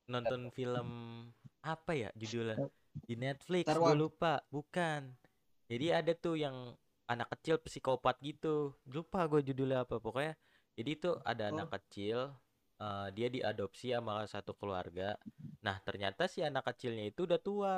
nonton 0.09 0.48
film 0.51 0.88
apa 1.61 1.92
ya 1.92 2.09
judulnya 2.16 2.70
di 3.04 3.14
Netflix, 3.14 3.68
gue 3.68 3.94
lupa, 3.94 4.42
bukan. 4.48 5.12
Jadi 5.68 5.87
ada 5.92 6.12
tuh 6.16 6.40
yang 6.40 6.74
anak 7.06 7.28
kecil 7.37 7.61
psikopat 7.61 8.16
gitu, 8.20 8.72
lupa 8.88 9.24
gue 9.28 9.40
judulnya 9.44 9.84
apa 9.84 10.00
pokoknya. 10.00 10.34
Jadi 10.74 10.90
tuh 10.96 11.14
ada 11.24 11.50
anak 11.50 11.68
kecil, 11.76 12.32
eh, 12.78 13.08
dia 13.12 13.28
diadopsi 13.28 13.92
sama 13.92 14.24
satu 14.24 14.54
keluarga. 14.54 15.16
Nah 15.64 15.76
ternyata 15.82 16.28
si 16.30 16.40
anak 16.40 16.68
kecilnya 16.72 17.08
itu 17.11 17.24
udah 17.26 17.40
tua. 17.40 17.74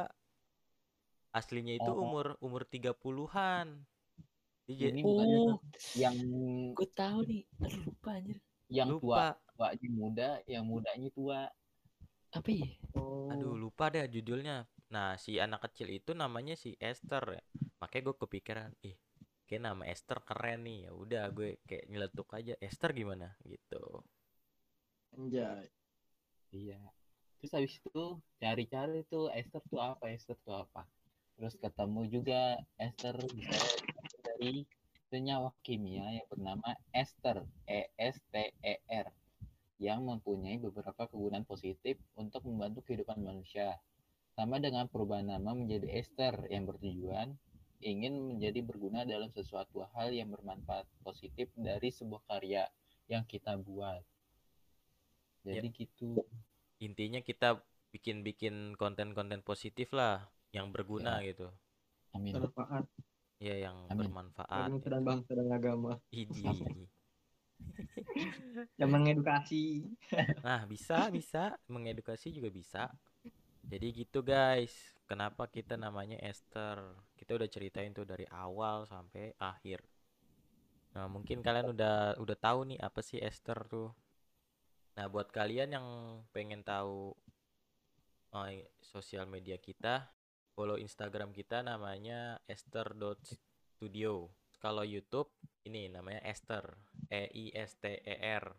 Aslinya 1.31 1.79
itu 1.79 1.91
Oh. 1.91 2.03
umur 2.03 2.35
umur 2.43 2.67
30-an. 2.67 3.87
Dia 4.67 4.75
ini 4.75 4.83
jadi 4.83 5.01
bukannya 5.03 5.39
Oh, 5.39 5.47
tuh 5.47 5.59
yang 5.95 6.17
gue 6.75 6.89
tahu 6.91 7.19
nih. 7.27 7.43
Aduh 7.63 7.83
lupa 7.87 8.11
anjir. 8.19 8.39
yang 8.71 8.87
tua, 8.87 8.99
lupa. 8.99 9.27
tuanya 9.59 9.89
muda, 9.91 10.31
yang 10.47 10.63
mudanya 10.63 11.09
tua. 11.11 11.41
Apa 12.31 12.51
ya? 12.55 12.71
Oh. 12.95 13.27
Aduh, 13.31 13.59
lupa 13.59 13.91
deh 13.91 14.07
judulnya. 14.07 14.63
Nah, 14.91 15.15
si 15.17 15.39
anak 15.39 15.71
kecil 15.71 15.91
itu 15.95 16.13
namanya 16.19 16.59
si 16.59 16.75
Esther 16.83 17.39
ya. 17.39 17.43
Makanya 17.79 18.03
gue 18.11 18.17
kepikiran, 18.27 18.71
ih, 18.83 18.99
kayak 19.47 19.63
nama 19.63 19.87
Esther 19.87 20.19
keren 20.27 20.67
nih. 20.67 20.91
Ya 20.91 20.93
udah, 20.93 21.25
gue 21.31 21.63
kayak 21.65 21.87
nyeletuk 21.87 22.29
aja. 22.35 22.55
Esther 22.59 22.91
gimana? 22.91 23.39
Gitu. 23.47 23.83
Anjay. 25.15 25.71
Iya. 26.51 26.83
Terus 27.39 27.53
habis 27.55 27.75
itu 27.79 28.05
cari-cari 28.43 29.07
tuh 29.07 29.31
Esther 29.31 29.63
tuh 29.71 29.81
apa, 29.81 30.11
Esther 30.11 30.37
tuh 30.43 30.59
apa. 30.67 30.85
Terus 31.39 31.55
ketemu 31.57 32.01
juga 32.11 32.59
Esther 32.77 33.17
bisa 33.33 33.57
dari 34.21 34.69
senyawa 35.11 35.51
kimia 35.67 36.07
yang 36.07 36.27
bernama 36.31 36.71
ester, 36.95 37.43
E 37.67 37.91
S 37.99 38.23
T 38.31 38.55
E 38.63 38.75
R, 38.87 39.11
yang 39.83 40.07
mempunyai 40.07 40.63
beberapa 40.63 41.11
kegunaan 41.11 41.43
positif 41.43 41.99
untuk 42.15 42.47
membantu 42.47 42.87
kehidupan 42.87 43.19
manusia. 43.19 43.75
Sama 44.41 44.57
dengan 44.57 44.89
perubahan 44.89 45.29
nama 45.37 45.53
menjadi 45.53 46.01
ester 46.01 46.33
yang 46.49 46.65
bertujuan 46.65 47.37
ingin 47.85 48.25
menjadi 48.25 48.65
berguna 48.65 49.05
dalam 49.05 49.29
sesuatu 49.29 49.85
hal 49.93 50.17
yang 50.17 50.33
bermanfaat 50.33 50.89
positif 51.05 51.53
dari 51.61 51.93
sebuah 51.93 52.25
karya 52.25 52.65
yang 53.13 53.29
kita 53.29 53.61
buat. 53.61 54.01
Jadi 55.45 55.69
gitu. 55.77 56.25
Intinya 56.81 57.21
kita 57.21 57.61
bikin-bikin 57.93 58.81
konten-konten 58.81 59.45
positif 59.45 59.93
lah, 59.93 60.33
yang 60.57 60.73
berguna 60.73 61.21
gitu. 61.21 61.53
Amin. 62.17 62.33
Bermanfaat 62.33 62.89
Ya, 63.45 63.61
yang 63.61 63.93
Amin. 63.93 64.09
bermanfaat. 64.09 64.49
bagi 64.49 64.73
nusa 64.73 64.89
dan 64.89 65.03
bangsa 65.05 65.31
dan 65.37 65.49
agama. 65.53 66.01
Idi. 66.17 66.49
Yang 68.81 68.89
mengedukasi. 68.89 69.85
Nah, 70.41 70.65
bisa, 70.65 71.13
bisa. 71.13 71.61
Mengedukasi 71.69 72.33
juga 72.33 72.49
bisa. 72.49 72.89
Jadi 73.71 73.87
gitu 73.95 74.27
guys. 74.27 74.75
Kenapa 75.07 75.47
kita 75.47 75.79
namanya 75.79 76.19
Esther? 76.19 76.83
Kita 77.15 77.39
udah 77.39 77.47
ceritain 77.47 77.95
tuh 77.95 78.03
dari 78.03 78.27
awal 78.27 78.83
sampai 78.83 79.31
akhir. 79.39 79.79
Nah, 80.99 81.07
mungkin 81.07 81.39
kalian 81.39 81.71
udah 81.71 82.19
udah 82.19 82.37
tahu 82.43 82.67
nih 82.75 82.83
apa 82.83 82.99
sih 82.99 83.23
Esther 83.23 83.63
tuh. 83.71 83.95
Nah, 84.99 85.07
buat 85.07 85.31
kalian 85.31 85.79
yang 85.79 85.87
pengen 86.35 86.67
tahu 86.67 87.15
eh, 88.43 88.67
sosial 88.83 89.31
media 89.31 89.55
kita, 89.63 90.11
follow 90.59 90.75
Instagram 90.75 91.31
kita 91.31 91.63
namanya 91.63 92.43
esther.studio. 92.51 94.35
Kalau 94.59 94.83
YouTube 94.83 95.31
ini 95.63 95.87
namanya 95.87 96.27
Esther, 96.27 96.75
E 97.07 97.31
I 97.31 97.55
S 97.55 97.79
T 97.79 97.87
E 98.03 98.19
R. 98.19 98.51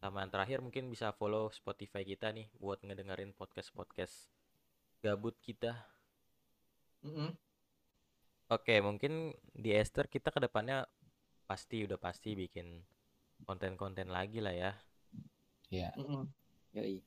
Sama 0.00 0.24
yang 0.24 0.32
terakhir 0.32 0.64
mungkin 0.64 0.88
bisa 0.88 1.12
follow 1.12 1.52
Spotify 1.52 2.08
kita 2.08 2.32
nih 2.32 2.48
buat 2.56 2.80
ngedengerin 2.80 3.36
podcast-podcast 3.36 4.35
gabut 5.06 5.38
kita. 5.38 5.78
Mm-mm. 7.06 7.30
Oke, 8.50 8.78
mungkin 8.82 9.30
di 9.54 9.70
Esther 9.70 10.10
kita 10.10 10.34
ke 10.34 10.42
depannya 10.42 10.82
pasti 11.46 11.86
udah 11.86 11.98
pasti 11.98 12.34
bikin 12.34 12.82
konten-konten 13.46 14.10
lagi 14.10 14.42
lah 14.42 14.54
ya. 14.54 14.72
Ya, 15.70 15.94
Mm-mm. 15.94 16.26
Yoi. 16.74 17.02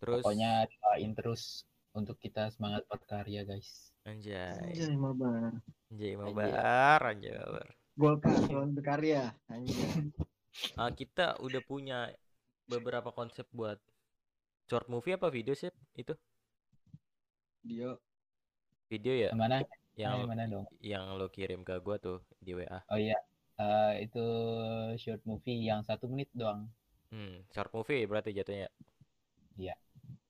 Terus 0.00 0.20
pokoknya 0.24 0.64
doain 0.68 1.12
terus 1.12 1.64
untuk 1.92 2.16
kita 2.16 2.48
semangat 2.52 2.84
berkarya, 2.88 3.44
guys. 3.44 3.92
anjay, 4.06 4.52
Anjay, 4.52 4.96
mabar. 4.96 5.52
anjay 5.92 6.12
mabar, 6.16 7.00
anjay 7.04 7.32
mabar. 7.36 7.68
Golkar, 7.96 8.36
berkarya. 8.72 9.36
Anjay. 9.52 9.76
Ah, 10.72 10.88
kita 10.88 11.36
udah 11.44 11.60
punya 11.60 12.08
beberapa 12.64 13.12
konsep 13.12 13.44
buat 13.52 13.76
short 14.64 14.88
movie 14.88 15.12
apa 15.12 15.28
video 15.28 15.52
sih 15.52 15.68
itu? 15.92 16.16
Dia 17.66 17.90
Video 18.86 19.14
ya 19.14 19.30
Mana? 19.34 19.60
yang 19.98 20.22
Yang 20.22 20.28
mana 20.28 20.44
dong? 20.46 20.64
yang 20.84 21.04
lo 21.18 21.26
kirim 21.32 21.64
ke 21.66 21.74
gua 21.82 21.96
tuh 21.98 22.20
di 22.38 22.52
WA. 22.52 22.84
Oh 22.92 23.00
iya, 23.00 23.16
Eh, 23.56 24.04
itu 24.04 24.20
short 25.00 25.24
movie 25.24 25.64
yang 25.64 25.80
satu 25.80 26.04
menit 26.12 26.28
doang. 26.36 26.68
Hmm, 27.08 27.40
short 27.48 27.72
movie 27.72 28.04
berarti 28.04 28.36
jatuhnya. 28.36 28.68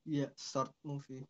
iya 0.06 0.30
short 0.38 0.70
movie. 0.86 1.26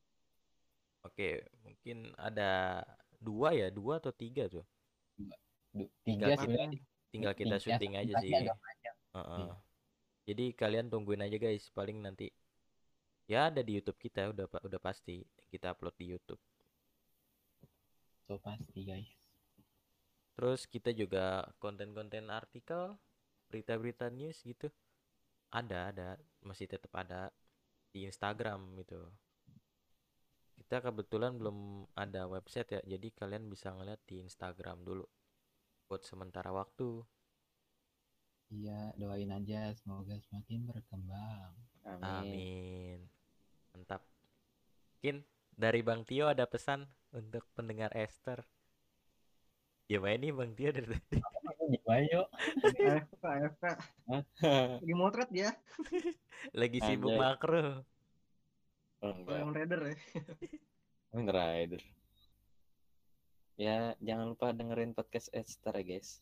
Oke, 1.00 1.48
mungkin 1.64 2.12
ada 2.20 2.84
dua 3.16 3.56
ya, 3.56 3.72
dua 3.72 3.96
atau 3.96 4.12
tiga 4.12 4.52
tuh. 4.52 4.64
Du- 5.72 5.88
Tiga 6.04 6.28
Tiga 6.28 6.36
sih. 6.36 6.40
sebenarnya. 6.44 6.80
Tinggal 7.08 7.32
kita 7.32 7.56
Tiga, 7.56 7.64
syuting 7.64 7.92
aja 7.96 8.14
sih. 8.20 8.30
Iya. 8.36 8.52
Jadi 10.28 10.44
kalian 10.52 10.92
tungguin 10.92 11.24
aja 11.24 11.36
guys, 11.40 11.72
paling 11.72 12.04
nanti 12.04 12.28
ya 13.24 13.48
ada 13.48 13.64
di 13.64 13.80
YouTube 13.80 13.96
kita 13.96 14.36
udah 14.36 14.44
udah 14.60 14.80
pasti 14.84 15.24
kita 15.50 15.72
upload 15.72 15.94
di 15.98 16.06
YouTube. 16.12 16.42
So 18.26 18.42
pasti, 18.42 18.82
guys. 18.82 19.10
Terus 20.36 20.68
kita 20.68 20.92
juga 20.92 21.48
konten-konten 21.62 22.28
artikel, 22.28 22.98
berita-berita 23.48 24.12
news 24.12 24.42
gitu. 24.44 24.68
Ada, 25.48 25.94
ada, 25.94 26.08
masih 26.44 26.68
tetap 26.68 26.92
ada 26.98 27.32
di 27.94 28.04
Instagram 28.04 28.76
gitu. 28.82 29.00
Kita 30.60 30.82
kebetulan 30.82 31.38
belum 31.38 31.88
ada 31.94 32.26
website 32.26 32.68
ya, 32.76 32.80
jadi 32.84 33.08
kalian 33.14 33.46
bisa 33.48 33.70
ngeliat 33.72 34.02
di 34.04 34.20
Instagram 34.20 34.82
dulu. 34.82 35.06
buat 35.86 36.02
sementara 36.02 36.50
waktu. 36.50 37.06
Iya, 38.50 38.90
doain 38.98 39.30
aja 39.30 39.70
semoga 39.78 40.18
semakin 40.18 40.66
berkembang. 40.66 41.54
Amin. 41.86 42.02
Amin. 42.02 42.98
Mantap. 43.70 44.02
Mungkin 44.98 45.22
dari 45.56 45.80
Bang 45.80 46.04
Tio 46.04 46.28
ada 46.28 46.44
pesan 46.44 46.84
untuk 47.16 47.42
pendengar 47.56 47.88
Esther. 47.96 48.44
Gimana 49.88 50.20
nih 50.20 50.32
Bang 50.36 50.52
Tio 50.52 50.70
dari 50.70 50.86
tadi? 50.92 51.18
Gimana 51.66 52.04
yuk? 52.12 52.26
AFK 52.78 53.24
AFK 53.24 53.64
lagi 54.78 54.94
motret 54.94 55.30
dia 55.34 55.50
Lagi 56.60 56.78
sibuk 56.78 57.10
Anjay. 57.16 57.22
makro. 57.24 57.64
Oh. 59.02 59.16
Kamen 59.24 59.50
Rider 59.56 59.80
ya 59.90 59.96
Kamen 61.10 61.28
Rider. 61.32 61.82
Ya, 63.56 63.96
jangan 64.04 64.36
lupa 64.36 64.52
dengerin 64.52 64.92
podcast 64.92 65.32
Esther 65.32 65.72
ya, 65.80 65.96
guys. 65.96 66.20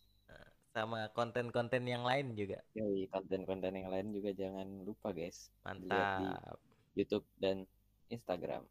Sama 0.71 1.11
konten-konten 1.15 1.83
yang 1.83 2.07
lain 2.07 2.39
juga. 2.39 2.63
Yoi, 2.79 3.11
konten-konten 3.11 3.75
yang 3.75 3.91
lain 3.91 4.15
juga 4.15 4.31
jangan 4.35 4.87
lupa, 4.87 5.11
guys. 5.11 5.51
Lihat 5.67 5.83
di 5.83 5.87
Mantap. 5.91 6.59
YouTube 6.95 7.27
dan 7.43 7.67
Instagram. 8.11 8.63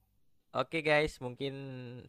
Oke 0.53 0.85
guys, 0.85 1.17
mungkin 1.17 1.53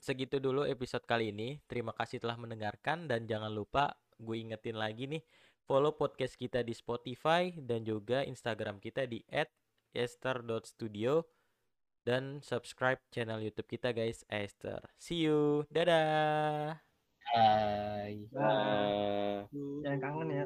segitu 0.05 0.37
dulu 0.37 0.69
episode 0.69 1.09
kali 1.09 1.33
ini. 1.33 1.65
Terima 1.65 1.97
kasih 1.97 2.21
telah 2.21 2.37
mendengarkan 2.37 3.09
dan 3.09 3.25
jangan 3.25 3.49
lupa 3.49 3.97
gue 4.21 4.37
ingetin 4.37 4.77
lagi 4.77 5.09
nih 5.09 5.25
follow 5.65 5.97
podcast 5.97 6.37
kita 6.37 6.61
di 6.61 6.77
Spotify 6.77 7.49
dan 7.57 7.89
juga 7.89 8.21
Instagram 8.21 8.85
kita 8.85 9.09
di 9.09 9.25
@esther.studio 9.97 11.25
dan 12.05 12.45
subscribe 12.45 13.01
channel 13.09 13.41
YouTube 13.41 13.81
kita 13.81 13.97
guys, 13.97 14.29
Esther. 14.29 14.85
See 15.01 15.25
you. 15.25 15.65
Dadah. 15.73 16.85
Bye. 17.33 18.29
Bye. 18.29 19.49
jangan 19.81 19.99
kangen 20.05 20.29
ya 20.29 20.45